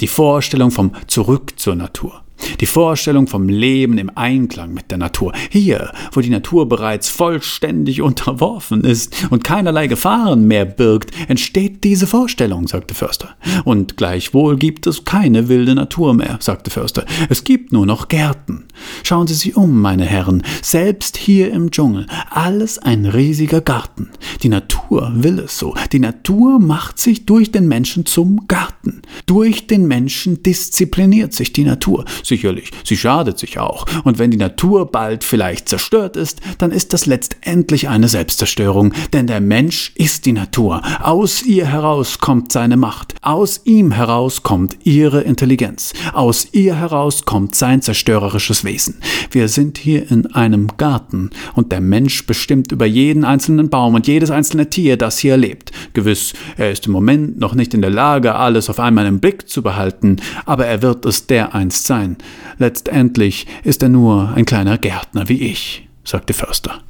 [0.00, 2.25] die Vorstellung vom Zurück zur Natur.
[2.60, 5.32] Die Vorstellung vom Leben im Einklang mit der Natur.
[5.50, 12.06] Hier, wo die Natur bereits vollständig unterworfen ist und keinerlei Gefahren mehr birgt, entsteht diese
[12.06, 13.36] Vorstellung, sagte Förster.
[13.64, 17.04] Und gleichwohl gibt es keine wilde Natur mehr, sagte Förster.
[17.28, 18.64] Es gibt nur noch Gärten.
[19.02, 24.10] Schauen Sie sich um, meine Herren, selbst hier im Dschungel, alles ein riesiger Garten.
[24.42, 25.74] Die Natur will es so.
[25.92, 29.02] Die Natur macht sich durch den Menschen zum Garten.
[29.26, 32.04] Durch den Menschen diszipliniert sich die Natur.
[32.26, 33.86] Sicherlich, sie schadet sich auch.
[34.02, 38.92] Und wenn die Natur bald vielleicht zerstört ist, dann ist das letztendlich eine Selbstzerstörung.
[39.12, 40.82] Denn der Mensch ist die Natur.
[41.00, 43.14] Aus ihr heraus kommt seine Macht.
[43.22, 45.92] Aus ihm heraus kommt ihre Intelligenz.
[46.14, 48.96] Aus ihr heraus kommt sein zerstörerisches Wesen.
[49.30, 54.08] Wir sind hier in einem Garten und der Mensch bestimmt über jeden einzelnen Baum und
[54.08, 55.70] jedes einzelne Tier, das hier lebt.
[55.92, 59.48] Gewiss, er ist im Moment noch nicht in der Lage, alles auf einmal im Blick
[59.48, 62.15] zu behalten, aber er wird es dereinst sein.
[62.58, 66.82] Letztendlich ist er nur ein kleiner Gärtner wie ich, sagte Förster.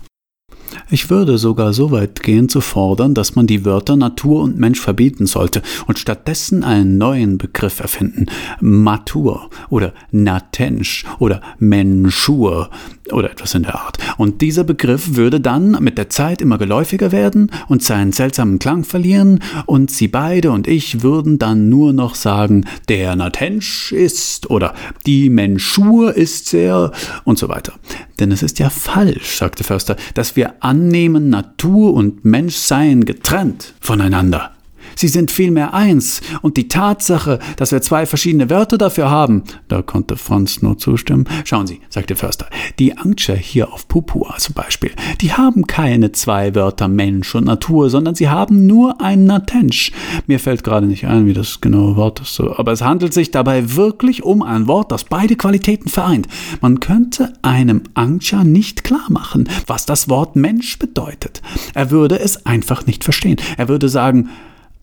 [0.89, 4.79] Ich würde sogar so weit gehen zu fordern, dass man die Wörter Natur und Mensch
[4.79, 8.27] verbieten sollte und stattdessen einen neuen Begriff erfinden.
[8.61, 12.71] Matur oder Natensch oder Menschur
[13.13, 13.99] oder etwas in der Art.
[14.17, 18.85] Und dieser Begriff würde dann mit der Zeit immer geläufiger werden und seinen seltsamen Klang
[18.85, 24.75] verlieren und sie beide und ich würden dann nur noch sagen, der Natensch ist oder
[25.05, 26.93] die Menschur ist sehr
[27.25, 27.73] und so weiter.
[28.19, 33.73] Denn es ist ja falsch, sagte Förster, dass wir annehmen, Natur und Mensch seien getrennt
[33.81, 34.56] voneinander.
[34.97, 36.21] Sie sind vielmehr eins.
[36.43, 41.27] Und die Tatsache, dass wir zwei verschiedene Wörter dafür haben, da konnte Franz nur zustimmen.
[41.45, 42.47] Schauen Sie, sagte Förster,
[42.79, 47.91] die Angcher hier auf Papua zum Beispiel, die haben keine zwei Wörter Mensch und Natur,
[47.91, 49.93] sondern sie haben nur ein Natensch.
[50.27, 53.75] Mir fällt gerade nicht ein, wie das genaue Wort ist, aber es handelt sich dabei
[53.75, 56.27] wirklich um ein Wort, das beide Qualitäten vereint.
[56.63, 61.43] Man könnte einem Angcher nicht klar machen, was das Wort Mensch bedeutet.
[61.75, 63.37] Er würde es einfach nicht verstehen.
[63.59, 64.31] Er würde sagen,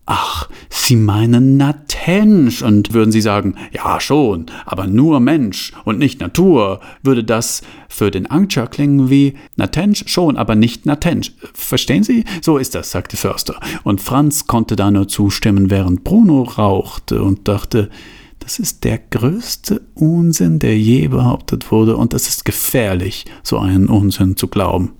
[0.06, 2.62] Ach, Sie meinen Natensch.
[2.62, 8.10] Und würden Sie sagen, ja schon, aber nur Mensch und nicht Natur, würde das für
[8.10, 11.32] den Angcher klingen wie Natensch schon, aber nicht Natensch.
[11.54, 12.24] Verstehen Sie?
[12.42, 13.58] So ist das, sagte Förster.
[13.82, 17.88] Und Franz konnte da nur zustimmen, während Bruno rauchte und dachte,
[18.40, 23.88] das ist der größte Unsinn, der je behauptet wurde, und es ist gefährlich, so einen
[23.88, 24.92] Unsinn zu glauben.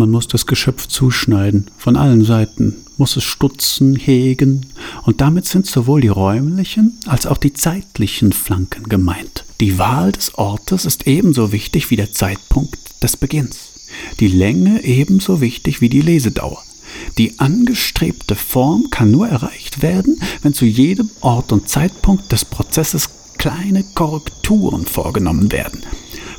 [0.00, 4.64] Man muss das Geschöpf zuschneiden, von allen Seiten, muss es stutzen, hegen,
[5.02, 9.44] und damit sind sowohl die räumlichen als auch die zeitlichen Flanken gemeint.
[9.60, 13.72] Die Wahl des Ortes ist ebenso wichtig wie der Zeitpunkt des Beginns,
[14.20, 16.62] die Länge ebenso wichtig wie die Lesedauer.
[17.18, 23.10] Die angestrebte Form kann nur erreicht werden, wenn zu jedem Ort und Zeitpunkt des Prozesses
[23.36, 25.82] kleine Korrekturen vorgenommen werden.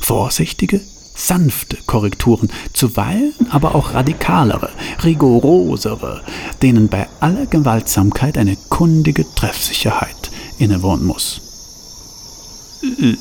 [0.00, 0.80] Vorsichtige,
[1.14, 4.70] sanfte Korrekturen, zuweilen aber auch radikalere,
[5.04, 6.22] rigorosere,
[6.62, 11.40] denen bei aller Gewaltsamkeit eine kundige Treffsicherheit innewohnen muss.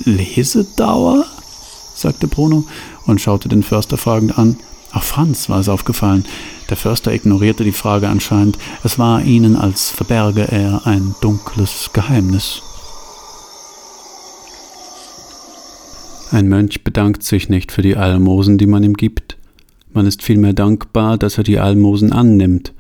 [0.06, 1.26] Lesedauer?
[1.94, 2.64] sagte Bruno
[3.06, 4.58] und schaute den Förster fragend an.
[4.94, 6.26] Auch Franz war es aufgefallen.
[6.70, 8.58] Der Förster ignorierte die Frage anscheinend.
[8.84, 12.62] Es war ihnen, als verberge er ein dunkles Geheimnis.
[16.32, 19.38] Ein Mönch bedankt sich nicht für die Almosen, die man ihm gibt.
[19.92, 22.74] Man ist vielmehr dankbar, dass er die Almosen annimmt.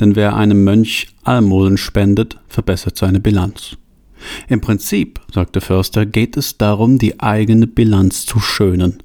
[0.00, 3.76] Denn wer einem Mönch Almosen spendet, verbessert seine Bilanz.
[4.48, 8.98] Im Prinzip, sagte Förster, geht es darum, die eigene Bilanz zu schönen.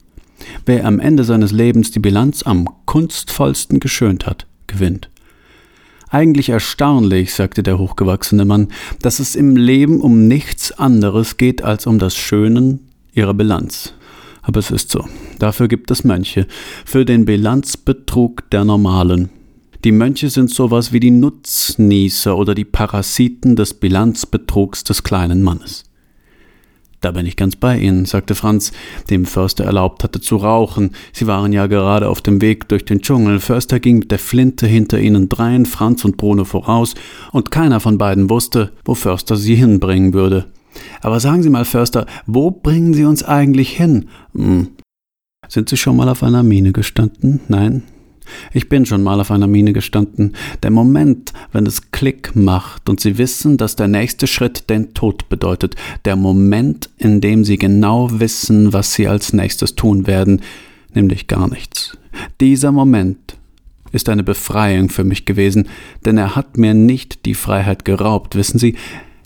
[0.66, 5.12] Wer am Ende seines Lebens die Bilanz am kunstvollsten geschönt hat, gewinnt.
[6.10, 8.70] Eigentlich erstaunlich, sagte der hochgewachsene Mann,
[9.04, 12.87] dass es im Leben um nichts anderes geht als um das Schönen
[13.18, 13.94] ihrer Bilanz.
[14.42, 15.06] Aber es ist so.
[15.40, 16.48] Dafür gibt es Mönche.
[16.86, 19.30] Für den Bilanzbetrug der Normalen.
[19.84, 25.84] Die Mönche sind sowas wie die Nutznießer oder die Parasiten des Bilanzbetrugs des kleinen Mannes.
[27.00, 28.72] Da bin ich ganz bei Ihnen, sagte Franz,
[29.12, 30.92] dem Förster erlaubt hatte zu rauchen.
[31.14, 33.40] Sie waren ja gerade auf dem Weg durch den Dschungel.
[33.40, 36.96] Förster ging mit der Flinte hinter ihnen drein, Franz und Bruno voraus,
[37.32, 40.48] und keiner von beiden wusste, wo Förster sie hinbringen würde.
[41.02, 44.10] Aber sagen Sie mal, Förster, wo bringen Sie uns eigentlich hin?
[44.34, 44.70] Hm.
[45.48, 47.40] Sind Sie schon mal auf einer Mine gestanden?
[47.48, 47.84] Nein?
[48.52, 50.36] Ich bin schon mal auf einer Mine gestanden.
[50.64, 55.30] Der Moment, wenn es Klick macht und Sie wissen, dass der nächste Schritt den Tod
[55.30, 55.76] bedeutet.
[56.06, 60.42] Der Moment, in dem Sie genau wissen, was Sie als nächstes tun werden,
[60.94, 61.98] nämlich gar nichts.
[62.42, 63.38] Dieser Moment
[63.92, 65.68] ist eine Befreiung für mich gewesen,
[66.06, 68.76] denn er hat mir nicht die Freiheit geraubt, wissen Sie,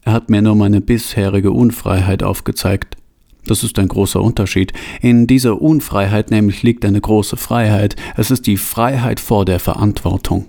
[0.03, 2.97] er hat mir nur meine bisherige Unfreiheit aufgezeigt.
[3.45, 4.73] Das ist ein großer Unterschied.
[5.01, 7.95] In dieser Unfreiheit nämlich liegt eine große Freiheit.
[8.15, 10.45] Es ist die Freiheit vor der Verantwortung.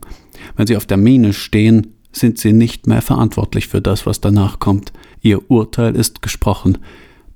[0.57, 4.59] Wenn Sie auf der Mine stehen, sind Sie nicht mehr verantwortlich für das, was danach
[4.59, 4.92] kommt.
[5.22, 6.78] Ihr Urteil ist gesprochen.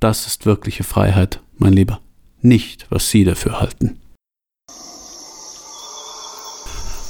[0.00, 2.00] Das ist wirkliche Freiheit, mein Lieber.
[2.42, 3.98] Nicht, was Sie dafür halten.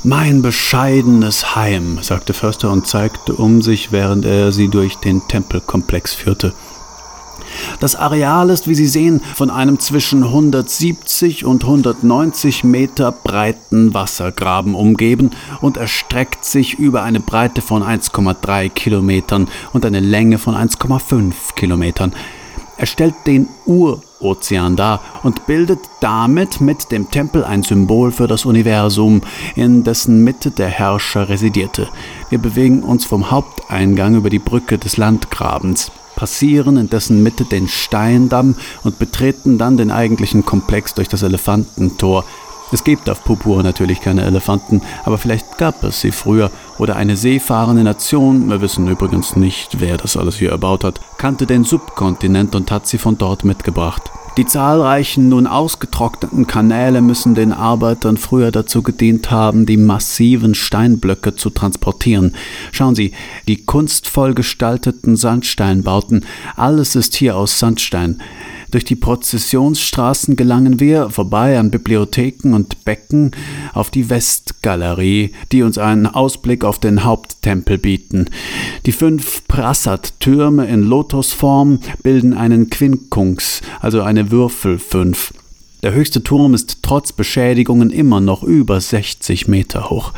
[0.08, 6.14] Mein bescheidenes Heim, sagte Förster und zeigte um sich, während er sie durch den Tempelkomplex
[6.14, 6.54] führte.
[7.80, 14.76] Das Areal ist, wie Sie sehen, von einem zwischen 170 und 190 Meter breiten Wassergraben
[14.76, 21.32] umgeben und erstreckt sich über eine Breite von 1,3 Kilometern und eine Länge von 1,5
[21.56, 22.14] Kilometern.
[22.76, 23.48] Er stellt den
[24.20, 29.22] Urozean dar und bildet damit mit dem Tempel ein Symbol für das Universum,
[29.54, 31.88] in dessen Mitte der Herrscher residierte.
[32.30, 37.68] Wir bewegen uns vom Haupteingang über die Brücke des Landgrabens passieren in dessen Mitte den
[37.68, 42.24] Steindamm und betreten dann den eigentlichen Komplex durch das Elefantentor.
[42.72, 47.16] Es gibt auf Pupur natürlich keine Elefanten, aber vielleicht gab es sie früher oder eine
[47.16, 52.54] seefahrende Nation, wir wissen übrigens nicht, wer das alles hier erbaut hat, kannte den Subkontinent
[52.54, 54.10] und hat sie von dort mitgebracht.
[54.36, 61.36] Die zahlreichen nun ausgetrockneten Kanäle müssen den Arbeitern früher dazu gedient haben, die massiven Steinblöcke
[61.36, 62.34] zu transportieren.
[62.70, 63.12] Schauen Sie,
[63.48, 68.20] die kunstvoll gestalteten Sandsteinbauten, alles ist hier aus Sandstein.
[68.76, 73.30] Durch die Prozessionsstraßen gelangen wir, vorbei an Bibliotheken und Becken,
[73.72, 78.26] auf die Westgalerie, die uns einen Ausblick auf den Haupttempel bieten.
[78.84, 85.32] Die fünf Prasat-Türme in Lotusform bilden einen Quinkunx, also eine Würfelfünf.
[85.82, 90.12] Der höchste Turm ist trotz Beschädigungen immer noch über 60 Meter hoch.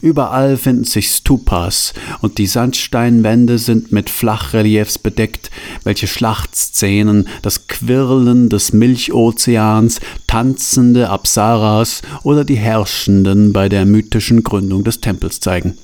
[0.00, 5.50] Überall finden sich Stupas und die Sandsteinwände sind mit Flachreliefs bedeckt,
[5.82, 14.84] welche Schlachtszenen, das Quirlen des Milchozeans, tanzende Apsaras oder die Herrschenden bei der mythischen Gründung
[14.84, 15.76] des Tempels zeigen.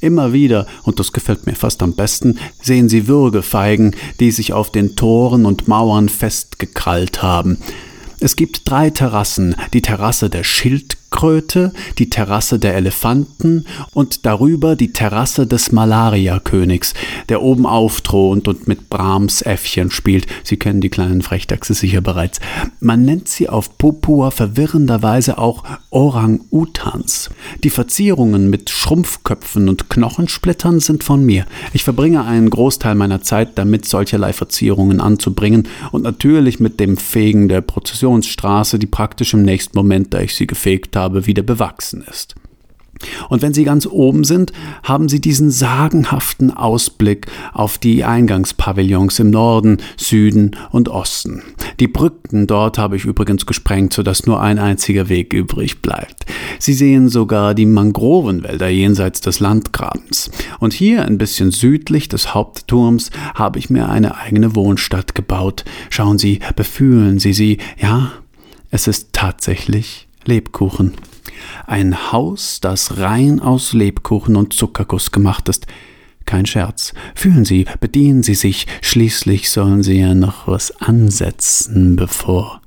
[0.00, 4.70] Immer wieder, und das gefällt mir fast am besten, sehen Sie Würgefeigen, die sich auf
[4.70, 7.58] den Toren und Mauern festgekrallt haben.
[8.20, 11.03] Es gibt drei Terrassen, die Terrasse der Schildkröte,
[11.98, 16.92] die Terrasse der Elefanten und darüber die Terrasse des Malaria-Königs,
[17.28, 20.26] der oben aufthront und mit Brahms Äffchen spielt.
[20.42, 22.40] Sie kennen die kleinen Frechdachse sicher bereits.
[22.80, 27.30] Man nennt sie auf Papua verwirrenderweise auch Orang-Utans.
[27.62, 31.46] Die Verzierungen mit Schrumpfköpfen und Knochensplittern sind von mir.
[31.72, 37.48] Ich verbringe einen Großteil meiner Zeit damit, solcherlei Verzierungen anzubringen und natürlich mit dem Fegen
[37.48, 42.34] der Prozessionsstraße, die praktisch im nächsten Moment, da ich sie gefegt habe, wieder bewachsen ist.
[43.28, 44.52] Und wenn Sie ganz oben sind,
[44.82, 51.42] haben Sie diesen sagenhaften Ausblick auf die Eingangspavillons im Norden, Süden und Osten.
[51.80, 56.26] Die Brücken dort habe ich übrigens gesprengt, sodass nur ein einziger Weg übrig bleibt.
[56.58, 60.30] Sie sehen sogar die Mangrovenwälder jenseits des Landgrabens.
[60.60, 65.64] Und hier, ein bisschen südlich des Hauptturms, habe ich mir eine eigene Wohnstadt gebaut.
[65.90, 67.58] Schauen Sie, befühlen Sie sie.
[67.80, 68.12] Ja,
[68.70, 70.94] es ist tatsächlich Lebkuchen.
[71.66, 75.66] Ein Haus, das rein aus Lebkuchen und Zuckerguss gemacht ist.
[76.24, 76.94] Kein Scherz.
[77.14, 82.62] Fühlen Sie, bedienen Sie sich, schließlich sollen Sie ja noch was ansetzen, bevor.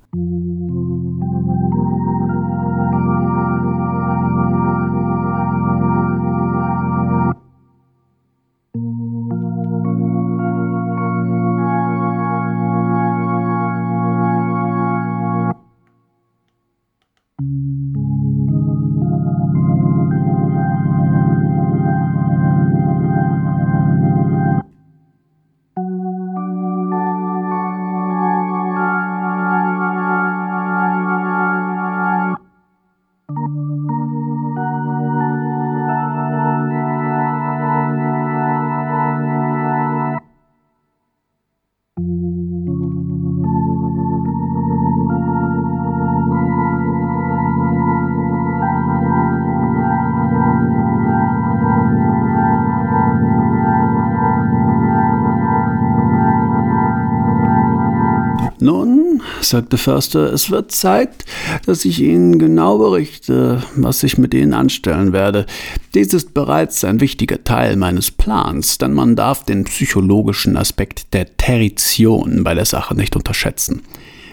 [59.49, 61.25] Sagte Förster, es wird Zeit,
[61.65, 65.45] dass ich Ihnen genau berichte, was ich mit Ihnen anstellen werde.
[65.93, 71.37] Dies ist bereits ein wichtiger Teil meines Plans, denn man darf den psychologischen Aspekt der
[71.37, 73.81] Territion bei der Sache nicht unterschätzen.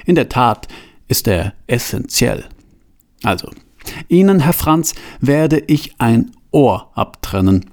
[0.05, 0.69] In der Tat
[1.09, 2.45] ist er essentiell.
[3.23, 3.51] Also,
[4.09, 7.67] Ihnen, Herr Franz, werde ich ein Ohr abtrennen.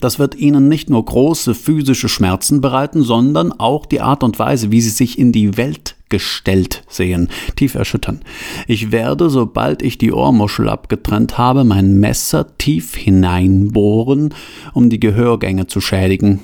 [0.00, 4.70] Das wird ihnen nicht nur große physische Schmerzen bereiten, sondern auch die Art und Weise,
[4.70, 8.20] wie sie sich in die Welt gestellt sehen, tief erschüttern.
[8.66, 14.34] Ich werde, sobald ich die Ohrmuschel abgetrennt habe, mein Messer tief hineinbohren,
[14.74, 16.40] um die Gehörgänge zu schädigen.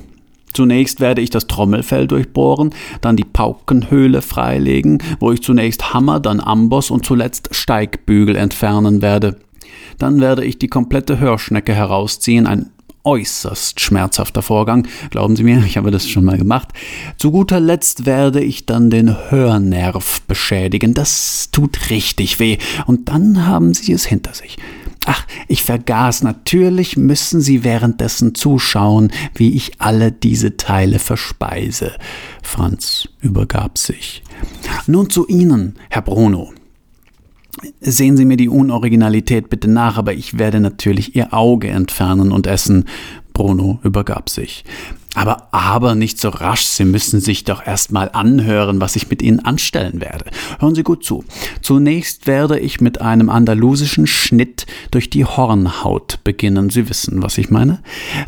[0.53, 2.71] Zunächst werde ich das Trommelfell durchbohren,
[3.03, 9.37] dann die Paukenhöhle freilegen, wo ich zunächst Hammer, dann Amboss und zuletzt Steigbügel entfernen werde.
[9.99, 12.71] Dann werde ich die komplette Hörschnecke herausziehen, ein
[13.07, 14.87] äußerst schmerzhafter Vorgang.
[15.11, 16.69] Glauben Sie mir, ich habe das schon mal gemacht.
[17.17, 20.93] Zu guter Letzt werde ich dann den Hörnerv beschädigen.
[20.93, 22.59] Das tut richtig weh.
[22.87, 24.59] Und dann haben Sie es hinter sich.
[25.09, 31.93] Ach, ich vergaß, natürlich müssen Sie währenddessen zuschauen, wie ich alle diese Teile verspeise.
[32.43, 34.25] Franz übergab sich.
[34.89, 36.53] Nun zu Ihnen, Herr Bruno.
[37.81, 42.47] Sehen Sie mir die Unoriginalität bitte nach, aber ich werde natürlich Ihr Auge entfernen und
[42.47, 42.85] essen.
[43.33, 44.65] Bruno übergab sich.
[45.15, 49.23] Aber, aber nicht so rasch, Sie müssen sich doch erst mal anhören, was ich mit
[49.23, 50.27] Ihnen anstellen werde.
[50.59, 51.25] Hören Sie gut zu.
[51.63, 56.69] Zunächst werde ich mit einem andalusischen Schnitt durch die Hornhaut beginnen.
[56.69, 57.83] Sie wissen, was ich meine?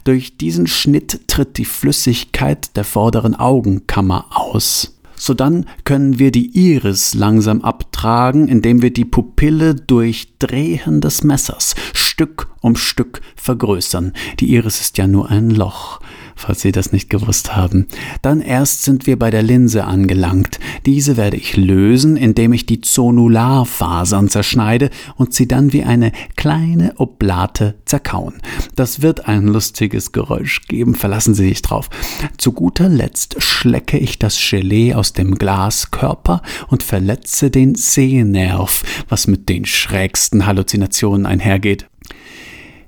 [0.04, 4.97] Durch diesen Schnitt tritt die Flüssigkeit der vorderen Augenkammer aus.
[5.18, 11.74] Sodann können wir die Iris langsam abtragen, indem wir die Pupille durch Drehen des Messers
[11.92, 14.12] Stück um Stück vergrößern.
[14.40, 16.00] Die Iris ist ja nur ein Loch
[16.39, 17.86] falls Sie das nicht gewusst haben.
[18.22, 20.59] Dann erst sind wir bei der Linse angelangt.
[20.86, 26.95] Diese werde ich lösen, indem ich die Zonularfasern zerschneide und sie dann wie eine kleine
[26.99, 28.34] Oblate zerkauen.
[28.76, 31.91] Das wird ein lustiges Geräusch geben, verlassen Sie sich drauf.
[32.36, 39.26] Zu guter Letzt schlecke ich das Gelee aus dem Glaskörper und verletze den Sehnerv, was
[39.26, 41.86] mit den schrägsten Halluzinationen einhergeht.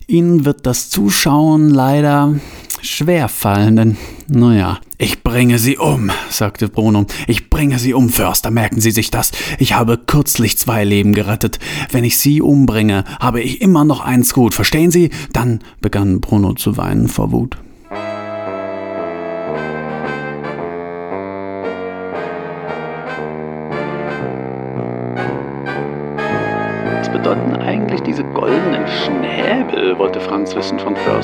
[0.06, 2.34] Ihnen wird das Zuschauen leider
[2.82, 3.96] schwer fallen, denn,
[4.28, 7.06] naja, ich bringe sie um, sagte Bruno.
[7.26, 9.32] Ich bringe sie um, Förster, merken Sie sich das.
[9.58, 11.58] Ich habe kürzlich zwei Leben gerettet.
[11.90, 15.10] Wenn ich sie umbringe, habe ich immer noch eins gut, verstehen Sie?
[15.32, 17.56] Dann begann Bruno zu weinen vor Wut.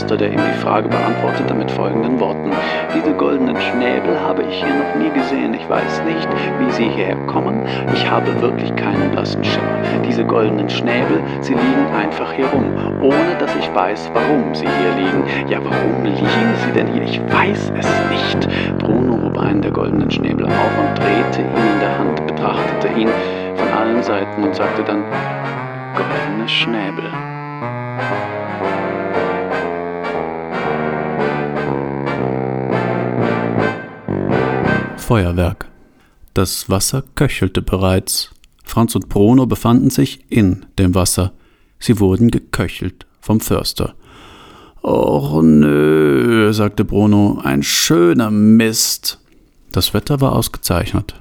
[0.07, 2.51] Förster, der ihm die Frage beantwortete mit folgenden Worten.
[2.95, 5.53] Diese goldenen Schnäbel habe ich hier noch nie gesehen.
[5.55, 6.29] Ich weiß nicht,
[6.61, 7.67] wie sie hierher kommen.
[7.93, 9.79] Ich habe wirklich keinen blassen Schimmer.
[10.09, 12.67] Diese goldenen Schnäbel, sie liegen einfach hier rum,
[13.03, 15.25] ohne dass ich weiß, warum sie hier liegen.
[15.49, 17.03] Ja, warum liegen sie denn hier?
[17.03, 18.79] Ich weiß es nicht.
[18.79, 23.09] Bruno hob einen der goldenen Schnäbel auf und drehte ihn in der Hand, betrachtete ihn
[23.57, 25.03] von allen Seiten und sagte dann,
[25.97, 27.11] goldene Schnäbel.
[35.07, 35.69] Feuerwerk.
[36.35, 38.33] Das Wasser köchelte bereits.
[38.65, 41.33] Franz und Bruno befanden sich in dem Wasser.
[41.79, 43.95] Sie wurden geköchelt vom Förster.
[44.83, 49.21] Och nö, sagte Bruno, ein schöner Mist.
[49.71, 51.15] Das Wetter war ausgezeichnet.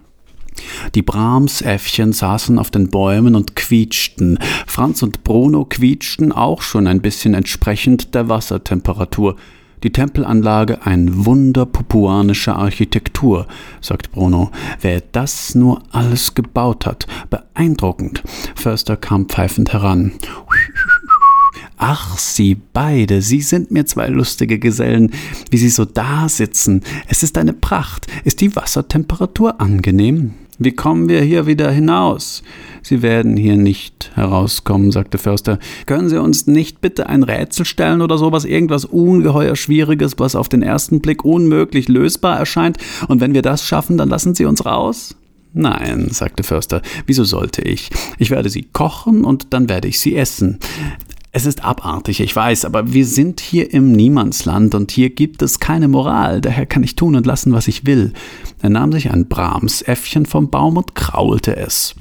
[0.95, 4.39] Die Brahmsäffchen saßen auf den Bäumen und quietschten.
[4.65, 9.35] Franz und Bruno quietschten auch schon ein bisschen entsprechend der Wassertemperatur.
[9.83, 13.47] Die Tempelanlage ein Wunder papuanischer Architektur,
[13.81, 14.51] sagt Bruno.
[14.81, 18.23] Wer das nur alles gebaut hat, beeindruckend.
[18.55, 20.13] Förster kam pfeifend heran.
[21.77, 25.11] Ach, Sie beide, Sie sind mir zwei lustige Gesellen,
[25.51, 26.81] wie Sie so da sitzen.
[27.07, 28.07] Es ist eine Pracht.
[28.23, 30.33] Ist die Wassertemperatur angenehm?
[30.57, 32.41] Wie kommen wir hier wieder hinaus?
[32.81, 35.59] Sie werden hier nicht herauskommen, sagte Förster.
[35.85, 40.47] Können Sie uns nicht bitte ein Rätsel stellen oder sowas, irgendwas ungeheuer Schwieriges, was auf
[40.47, 42.77] den ersten Blick unmöglich lösbar erscheint?
[43.07, 45.15] Und wenn wir das schaffen, dann lassen Sie uns raus?
[45.57, 47.89] Nein, sagte Förster, wieso sollte ich?
[48.19, 50.59] Ich werde sie kochen und dann werde ich sie essen.
[51.37, 55.59] Es ist abartig, ich weiß, aber wir sind hier im Niemandsland und hier gibt es
[55.59, 58.13] keine Moral, daher kann ich tun und lassen, was ich will.
[58.61, 61.93] Er nahm sich ein Brahmsäffchen vom Baum und kraulte es.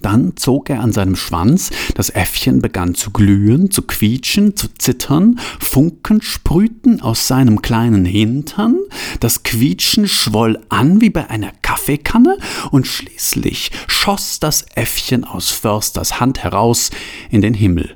[0.00, 5.40] Dann zog er an seinem Schwanz, das Äffchen begann zu glühen, zu quietschen, zu zittern,
[5.58, 8.76] Funken sprühten aus seinem kleinen Hintern,
[9.18, 12.38] das Quietschen schwoll an wie bei einer Kaffeekanne,
[12.70, 16.92] und schließlich schoss das Äffchen aus Försters Hand heraus
[17.28, 17.95] in den Himmel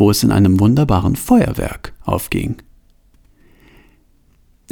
[0.00, 2.56] wo es in einem wunderbaren Feuerwerk aufging.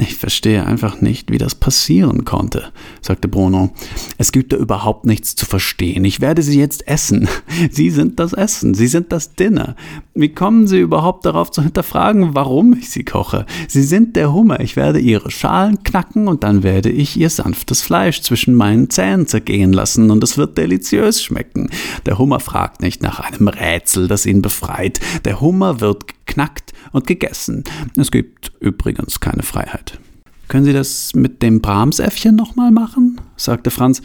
[0.01, 2.71] Ich verstehe einfach nicht, wie das passieren konnte,
[3.01, 3.73] sagte Bruno.
[4.17, 6.05] Es gibt da überhaupt nichts zu verstehen.
[6.05, 7.27] Ich werde Sie jetzt essen.
[7.69, 9.75] Sie sind das Essen, Sie sind das Dinner.
[10.13, 13.45] Wie kommen Sie überhaupt darauf zu hinterfragen, warum ich Sie koche?
[13.67, 14.61] Sie sind der Hummer.
[14.61, 19.27] Ich werde Ihre Schalen knacken und dann werde ich Ihr sanftes Fleisch zwischen meinen Zähnen
[19.27, 21.69] zergehen lassen und es wird deliziös schmecken.
[22.05, 25.01] Der Hummer fragt nicht nach einem Rätsel, das ihn befreit.
[25.25, 27.63] Der Hummer wird geknackt und gegessen.
[27.97, 29.99] Es gibt übrigens keine Freiheit.
[30.47, 33.19] Können Sie das mit dem Brahmsäffchen nochmal machen?
[33.35, 34.01] sagte Franz.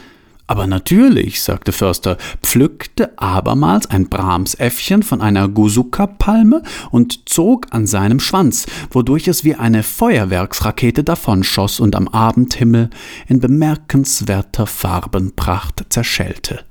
[0.46, 8.20] Aber natürlich, sagte Förster, pflückte abermals ein Brahmsäffchen von einer Gusuka-Palme und zog an seinem
[8.20, 12.90] Schwanz, wodurch es wie eine Feuerwerksrakete davonschoss und am Abendhimmel
[13.26, 16.64] in bemerkenswerter Farbenpracht zerschellte.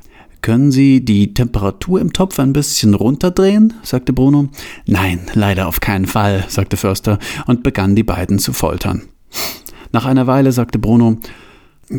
[0.43, 3.75] Können Sie die Temperatur im Topf ein bisschen runterdrehen?
[3.81, 4.49] sagte Bruno.
[4.85, 7.17] Nein, leider auf keinen Fall, sagte Förster
[7.47, 9.03] und begann die beiden zu foltern.
[9.93, 11.17] Nach einer Weile sagte Bruno,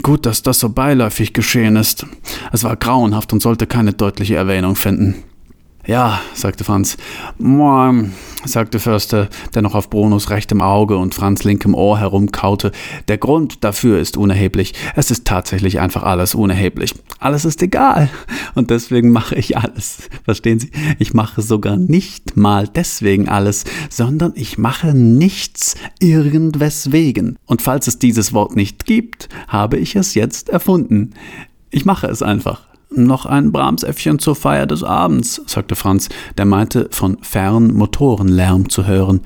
[0.02, 2.04] Gut, dass das so beiläufig geschehen ist.
[2.52, 5.14] Es war grauenhaft und sollte keine deutliche Erwähnung finden.
[5.86, 6.96] Ja, sagte Franz.
[7.38, 8.14] Moin,
[8.46, 12.72] sagte Förster, der noch auf Brunos rechtem Auge und Franz linkem Ohr herumkaute.
[13.08, 14.72] Der Grund dafür ist unerheblich.
[14.96, 16.94] Es ist tatsächlich einfach alles unerheblich.
[17.18, 18.08] Alles ist egal.
[18.54, 20.08] Und deswegen mache ich alles.
[20.24, 20.70] Verstehen Sie?
[20.98, 27.36] Ich mache sogar nicht mal deswegen alles, sondern ich mache nichts irgendweswegen.
[27.44, 31.10] Und falls es dieses Wort nicht gibt, habe ich es jetzt erfunden.
[31.70, 32.73] Ich mache es einfach.
[32.90, 36.08] Noch ein Brahmsäffchen zur Feier des Abends, sagte Franz,
[36.38, 39.20] der meinte, von fern Motorenlärm zu hören.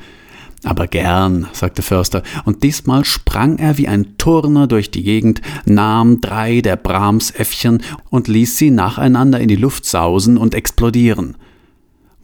[0.64, 6.20] Aber gern, sagte Förster, und diesmal sprang er wie ein Turner durch die Gegend, nahm
[6.20, 11.36] drei der Brahmsäffchen und ließ sie nacheinander in die Luft sausen und explodieren.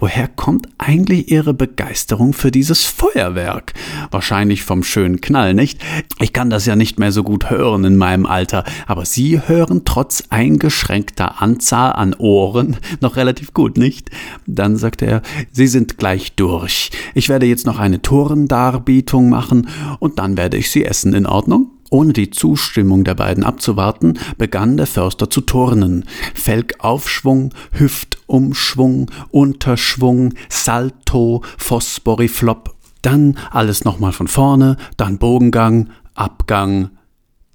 [0.05, 3.73] Woher kommt eigentlich Ihre Begeisterung für dieses Feuerwerk?
[4.11, 5.81] Wahrscheinlich vom schönen Knall, nicht?
[6.21, 9.87] Ich kann das ja nicht mehr so gut hören in meinem Alter, aber Sie hören
[9.87, 14.11] trotz eingeschränkter Anzahl an Ohren noch relativ gut, nicht?
[14.47, 16.91] Dann sagte er, Sie sind gleich durch.
[17.15, 19.69] Ich werde jetzt noch eine Turndarbietung machen
[20.01, 21.71] und dann werde ich Sie essen, in Ordnung?
[21.95, 26.07] Ohne die Zustimmung der beiden abzuwarten, begann der Förster zu turnen.
[26.35, 36.91] Felgaufschwung, Hüftumschwung, Unterschwung, Salto, Phosphoriflop, dann alles nochmal von vorne, dann Bogengang, Abgang.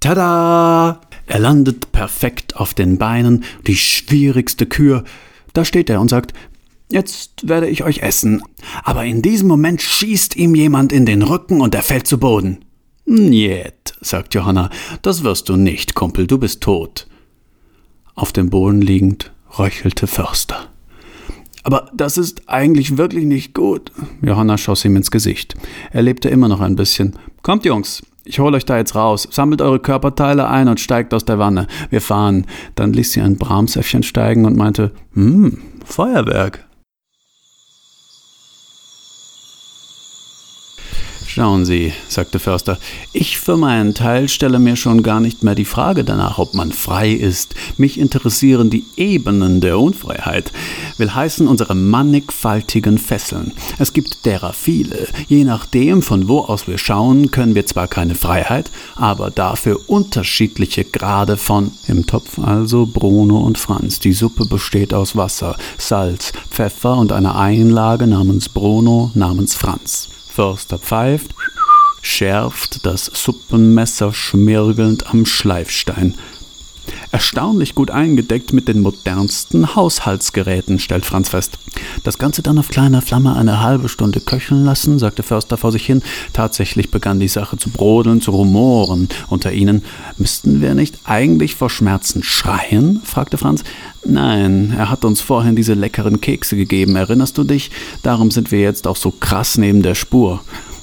[0.00, 1.02] Tada!
[1.26, 5.04] Er landet perfekt auf den Beinen, die schwierigste Kür.
[5.52, 6.32] Da steht er und sagt,
[6.90, 8.42] Jetzt werde ich euch essen.
[8.84, 12.64] Aber in diesem Moment schießt ihm jemand in den Rücken und er fällt zu Boden.
[13.12, 14.70] Niet, sagt Johanna,
[15.02, 17.08] das wirst du nicht, Kumpel, du bist tot.
[18.14, 20.68] Auf dem Boden liegend röchelte Förster.
[21.64, 23.90] Aber das ist eigentlich wirklich nicht gut.
[24.22, 25.56] Johanna schoss ihm ins Gesicht.
[25.90, 27.18] Er lebte immer noch ein bisschen.
[27.42, 29.26] Kommt, Jungs, ich hole euch da jetzt raus.
[29.28, 31.66] Sammelt eure Körperteile ein und steigt aus der Wanne.
[31.90, 32.46] Wir fahren.
[32.76, 36.64] Dann ließ sie ein Bramsäffchen steigen und meinte, hm, Feuerwerk.
[41.32, 42.76] Schauen Sie, sagte Förster,
[43.12, 46.72] ich für meinen Teil stelle mir schon gar nicht mehr die Frage danach, ob man
[46.72, 47.54] frei ist.
[47.76, 50.50] Mich interessieren die Ebenen der Unfreiheit.
[50.98, 53.52] Will heißen unsere mannigfaltigen Fesseln.
[53.78, 55.06] Es gibt derer viele.
[55.28, 60.82] Je nachdem, von wo aus wir schauen, können wir zwar keine Freiheit, aber dafür unterschiedliche
[60.82, 61.70] Grade von.
[61.86, 64.00] Im Topf also Bruno und Franz.
[64.00, 70.08] Die Suppe besteht aus Wasser, Salz, Pfeffer und einer Einlage namens Bruno, namens Franz.
[70.34, 71.34] Förster pfeift,
[72.02, 76.16] schärft das Suppenmesser schmirgelnd am Schleifstein.
[77.12, 81.58] Erstaunlich gut eingedeckt mit den modernsten Haushaltsgeräten, stellt Franz fest.
[82.04, 85.84] Das Ganze dann auf kleiner Flamme eine halbe Stunde köcheln lassen, sagte Förster vor sich
[85.84, 86.02] hin.
[86.32, 89.82] Tatsächlich begann die Sache zu brodeln, zu rumoren unter ihnen.
[90.18, 93.00] Müssten wir nicht eigentlich vor Schmerzen schreien?
[93.04, 93.64] fragte Franz.
[94.04, 97.72] Nein, er hat uns vorhin diese leckeren Kekse gegeben, erinnerst du dich?
[98.04, 100.42] Darum sind wir jetzt auch so krass neben der Spur.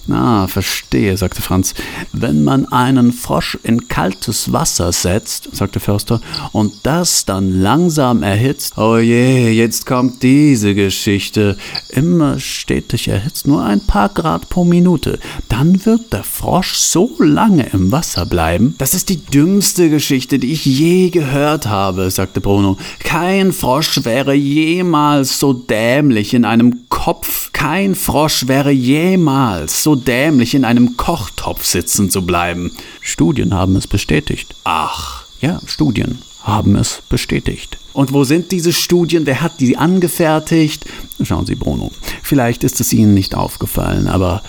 [0.10, 1.74] Ah, verstehe, sagte Franz.
[2.14, 6.22] Wenn man einen Frosch in kaltes Wasser setzt, sagte Förster,
[6.54, 11.58] und das dann langsam erhitzt, oh je, jetzt kommt diese Geschichte,
[11.90, 17.68] immer stetig erhitzt, nur ein paar Grad pro Minute, dann wird der Frosch so lange
[17.74, 18.76] im Wasser bleiben.
[18.78, 22.78] Das ist die dümmste Geschichte, die ich je gehört habe, sagte Bruno.
[23.00, 30.56] Kein Frosch wäre jemals so dämlich in einem Kopf, kein Frosch wäre jemals so dämlich
[30.56, 32.72] in einem Kochtopf sitzen zu bleiben.
[33.02, 34.56] Studien haben es bestätigt.
[34.64, 37.78] Ach, ja, Studien haben es bestätigt.
[37.94, 39.26] Und wo sind diese Studien?
[39.26, 40.86] Wer hat die angefertigt?
[41.22, 41.92] Schauen Sie, Bruno,
[42.24, 44.44] vielleicht ist es Ihnen nicht aufgefallen, aber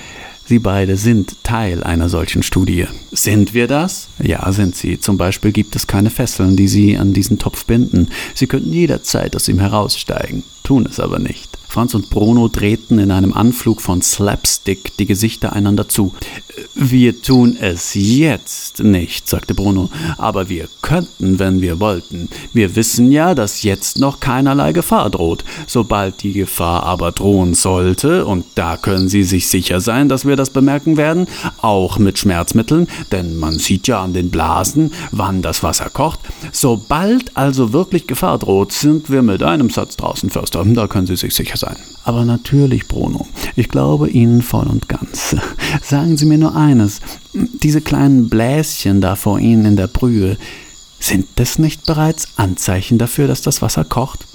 [0.46, 2.86] Sie beide sind Teil einer solchen Studie.
[3.10, 4.08] Sind wir das?
[4.22, 4.98] Ja, sind Sie.
[4.98, 8.08] Zum Beispiel gibt es keine Fesseln, die Sie an diesen Topf binden.
[8.34, 11.57] Sie könnten jederzeit aus ihm heraussteigen, tun es aber nicht.
[11.68, 16.14] Franz und Bruno drehten in einem Anflug von Slapstick die Gesichter einander zu.
[16.74, 22.30] Wir tun es jetzt nicht, sagte Bruno, aber wir könnten, wenn wir wollten.
[22.54, 25.44] Wir wissen ja, dass jetzt noch keinerlei Gefahr droht.
[25.66, 30.36] Sobald die Gefahr aber drohen sollte, und da können Sie sich sicher sein, dass wir
[30.36, 31.26] das bemerken werden,
[31.60, 36.20] auch mit Schmerzmitteln, denn man sieht ja an den Blasen, wann das Wasser kocht.
[36.50, 40.64] Sobald also wirklich Gefahr droht, sind wir mit einem Satz draußen, Förster.
[40.64, 41.76] Da können Sie sich sicher sein.
[42.04, 45.36] Aber natürlich, Bruno, ich glaube Ihnen voll und ganz.
[45.82, 47.00] Sagen Sie mir nur eines,
[47.34, 50.38] diese kleinen Bläschen da vor Ihnen in der Brühe,
[51.00, 54.27] sind das nicht bereits Anzeichen dafür, dass das Wasser kocht?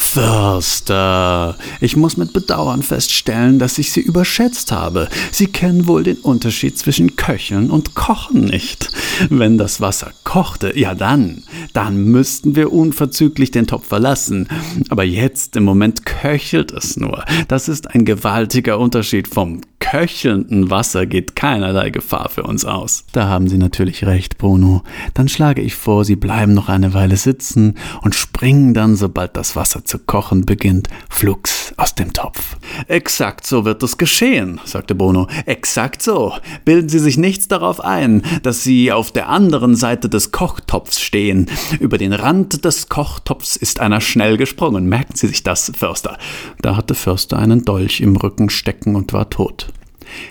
[0.00, 5.08] Förster, ich muss mit Bedauern feststellen, dass ich Sie überschätzt habe.
[5.30, 8.90] Sie kennen wohl den Unterschied zwischen Köcheln und Kochen nicht.
[9.28, 11.44] Wenn das Wasser kochte, ja dann,
[11.74, 14.48] dann müssten wir unverzüglich den Topf verlassen.
[14.88, 17.24] Aber jetzt im Moment köchelt es nur.
[17.46, 23.04] Das ist ein gewaltiger Unterschied vom köchelnden Wasser geht keinerlei Gefahr für uns aus.
[23.10, 24.84] Da haben Sie natürlich recht, Bruno.
[25.14, 29.56] Dann schlage ich vor, Sie bleiben noch eine Weile sitzen und springen dann, sobald das
[29.56, 32.56] Wasser zu kochen beginnt, flugs aus dem Topf.
[32.86, 35.26] Exakt so wird es geschehen, sagte Bruno.
[35.46, 36.34] Exakt so.
[36.64, 41.46] Bilden Sie sich nichts darauf ein, dass Sie auf der anderen Seite des Kochtopfs stehen.
[41.80, 44.86] Über den Rand des Kochtopfs ist einer schnell gesprungen.
[44.86, 46.18] Merken Sie sich das, Förster.
[46.60, 49.69] Da hatte Förster einen Dolch im Rücken stecken und war tot.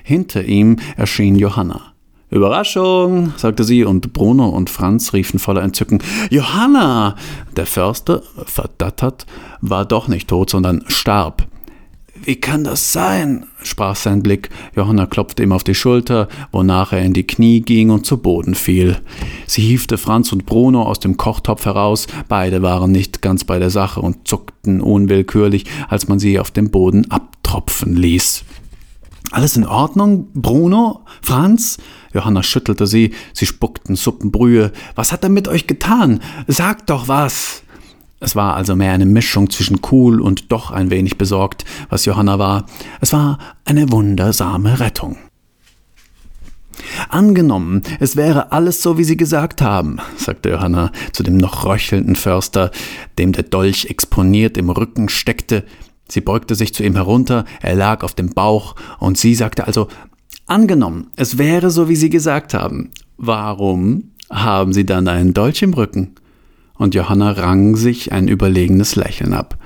[0.03, 1.93] Hinter ihm erschien Johanna.
[2.31, 5.99] Überraschung, sagte sie, und Bruno und Franz riefen voller Entzücken
[6.29, 7.15] Johanna.
[7.55, 9.25] Der Förster, verdattert,
[9.61, 11.47] war doch nicht tot, sondern starb.
[12.23, 13.45] Wie kann das sein?
[13.63, 14.49] sprach sein Blick.
[14.75, 18.55] Johanna klopfte ihm auf die Schulter, wonach er in die Knie ging und zu Boden
[18.55, 18.97] fiel.
[19.47, 22.07] Sie hiefte Franz und Bruno aus dem Kochtopf heraus.
[22.27, 26.69] Beide waren nicht ganz bei der Sache und zuckten unwillkürlich, als man sie auf dem
[26.69, 28.43] Boden abtropfen ließ.
[29.31, 31.01] Alles in Ordnung, Bruno?
[31.21, 31.77] Franz?
[32.13, 34.71] Johanna schüttelte sie, sie spuckten Suppenbrühe.
[34.95, 36.21] Was hat er mit euch getan?
[36.47, 37.63] Sagt doch was!
[38.19, 42.37] Es war also mehr eine Mischung zwischen cool und doch ein wenig besorgt, was Johanna
[42.37, 42.65] war.
[42.99, 45.17] Es war eine wundersame Rettung.
[47.09, 52.15] Angenommen, es wäre alles so, wie Sie gesagt haben, sagte Johanna zu dem noch röchelnden
[52.15, 52.71] Förster,
[53.17, 55.63] dem der Dolch exponiert im Rücken steckte,
[56.09, 59.87] Sie beugte sich zu ihm herunter, er lag auf dem Bauch, und sie sagte also
[60.49, 62.89] Angenommen, es wäre so, wie Sie gesagt haben.
[63.17, 66.15] Warum haben Sie dann einen Dolch im Rücken?
[66.73, 69.59] Und Johanna rang sich ein überlegenes Lächeln ab.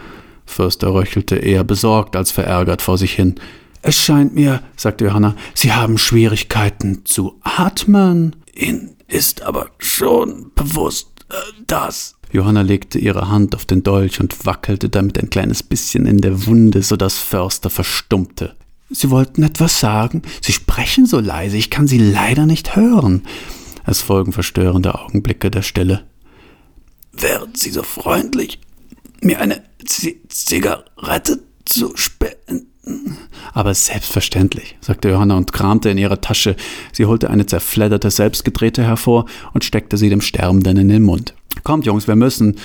[0.46, 3.36] Förster röchelte eher besorgt als verärgert vor sich hin.
[3.82, 8.36] Es scheint mir, sagte Johanna, Sie haben Schwierigkeiten zu atmen.
[8.54, 11.36] Ihnen ist aber schon bewusst, äh,
[11.66, 16.20] dass Johanna legte ihre Hand auf den Dolch und wackelte damit ein kleines bisschen in
[16.20, 18.56] der Wunde, so dass Förster verstummte.
[18.90, 20.24] Sie wollten etwas sagen?
[20.42, 23.22] Sie sprechen so leise, ich kann Sie leider nicht hören.
[23.86, 26.04] Es folgen verstörende Augenblicke der Stille.
[27.12, 28.60] Wären Sie so freundlich,
[29.22, 32.68] mir eine Z Zigarette zu spenden?
[33.54, 36.56] Aber selbstverständlich, sagte Johanna und kramte in ihrer Tasche.
[36.92, 41.36] Sie holte eine zerfledderte Selbstgedrehte hervor und steckte sie dem Sterbenden in den Mund.
[41.64, 42.58] Kommt, Jungs, wir müssen,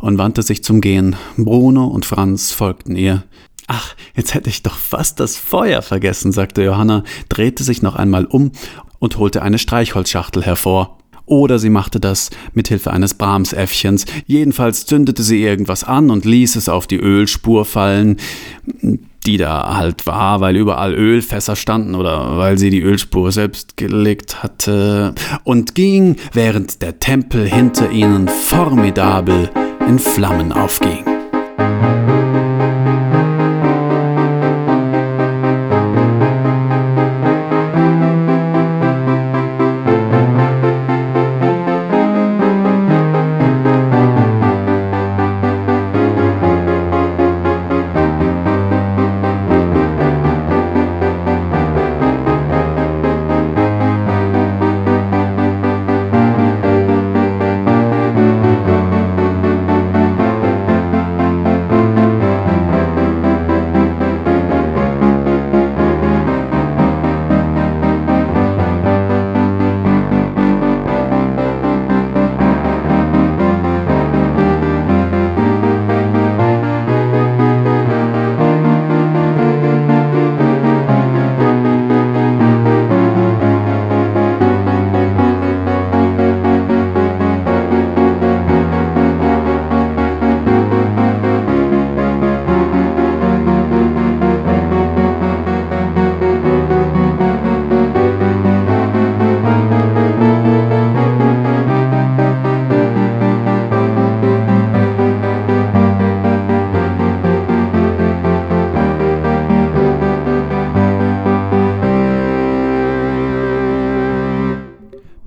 [0.00, 1.16] und wandte sich zum Gehen.
[1.36, 3.24] Bruno und Franz folgten ihr.
[3.66, 8.26] Ach, jetzt hätte ich doch fast das Feuer vergessen, sagte Johanna, drehte sich noch einmal
[8.26, 8.52] um
[8.98, 10.98] und holte eine Streichholzschachtel hervor.
[11.26, 14.04] Oder sie machte das mit Hilfe eines Brahmsäffchens.
[14.26, 18.18] Jedenfalls zündete sie irgendwas an und ließ es auf die Ölspur fallen
[19.26, 24.42] die da halt war, weil überall Ölfässer standen oder weil sie die Ölspur selbst gelegt
[24.42, 25.14] hatte
[25.44, 29.50] und ging, während der Tempel hinter ihnen formidabel
[29.88, 31.13] in Flammen aufging.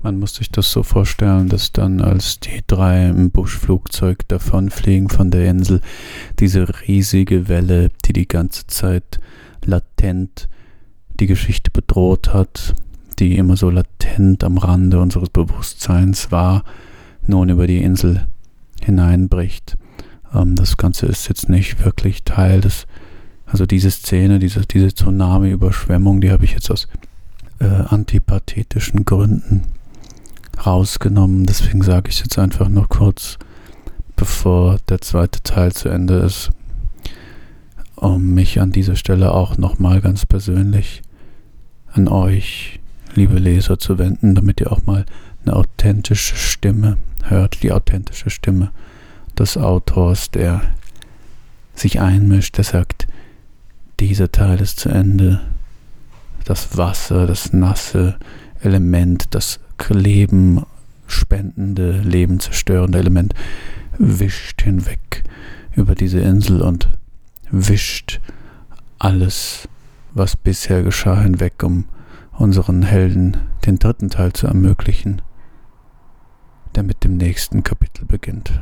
[0.00, 5.32] Man muss sich das so vorstellen, dass dann, als die drei im Buschflugzeug davonfliegen von
[5.32, 5.80] der Insel,
[6.38, 9.18] diese riesige Welle, die die ganze Zeit
[9.64, 10.48] latent
[11.18, 12.76] die Geschichte bedroht hat,
[13.18, 16.62] die immer so latent am Rande unseres Bewusstseins war,
[17.26, 18.28] nun über die Insel
[18.80, 19.76] hineinbricht.
[20.32, 22.86] Ähm, das Ganze ist jetzt nicht wirklich Teil des,
[23.46, 26.86] also diese Szene, diese, diese Tsunami-Überschwemmung, die habe ich jetzt aus
[27.58, 29.64] äh, antipathetischen Gründen
[30.64, 31.46] rausgenommen.
[31.46, 33.38] Deswegen sage ich jetzt einfach noch kurz,
[34.16, 36.50] bevor der zweite Teil zu Ende ist,
[37.96, 41.02] um mich an dieser Stelle auch nochmal ganz persönlich
[41.92, 42.80] an euch,
[43.14, 45.04] liebe Leser, zu wenden, damit ihr auch mal
[45.44, 48.70] eine authentische Stimme hört, die authentische Stimme
[49.38, 50.60] des Autors, der
[51.74, 53.06] sich einmischt, der sagt,
[54.00, 55.40] dieser Teil ist zu Ende.
[56.44, 58.16] Das Wasser, das nasse
[58.60, 59.60] Element, das
[59.90, 60.64] Leben
[61.06, 63.34] spendende, Leben zerstörende Element
[63.98, 65.24] wischt hinweg
[65.74, 66.88] über diese Insel und
[67.50, 68.20] wischt
[68.98, 69.68] alles,
[70.12, 71.84] was bisher geschah, hinweg, um
[72.32, 75.22] unseren Helden den dritten Teil zu ermöglichen,
[76.74, 78.60] der mit dem nächsten Kapitel beginnt.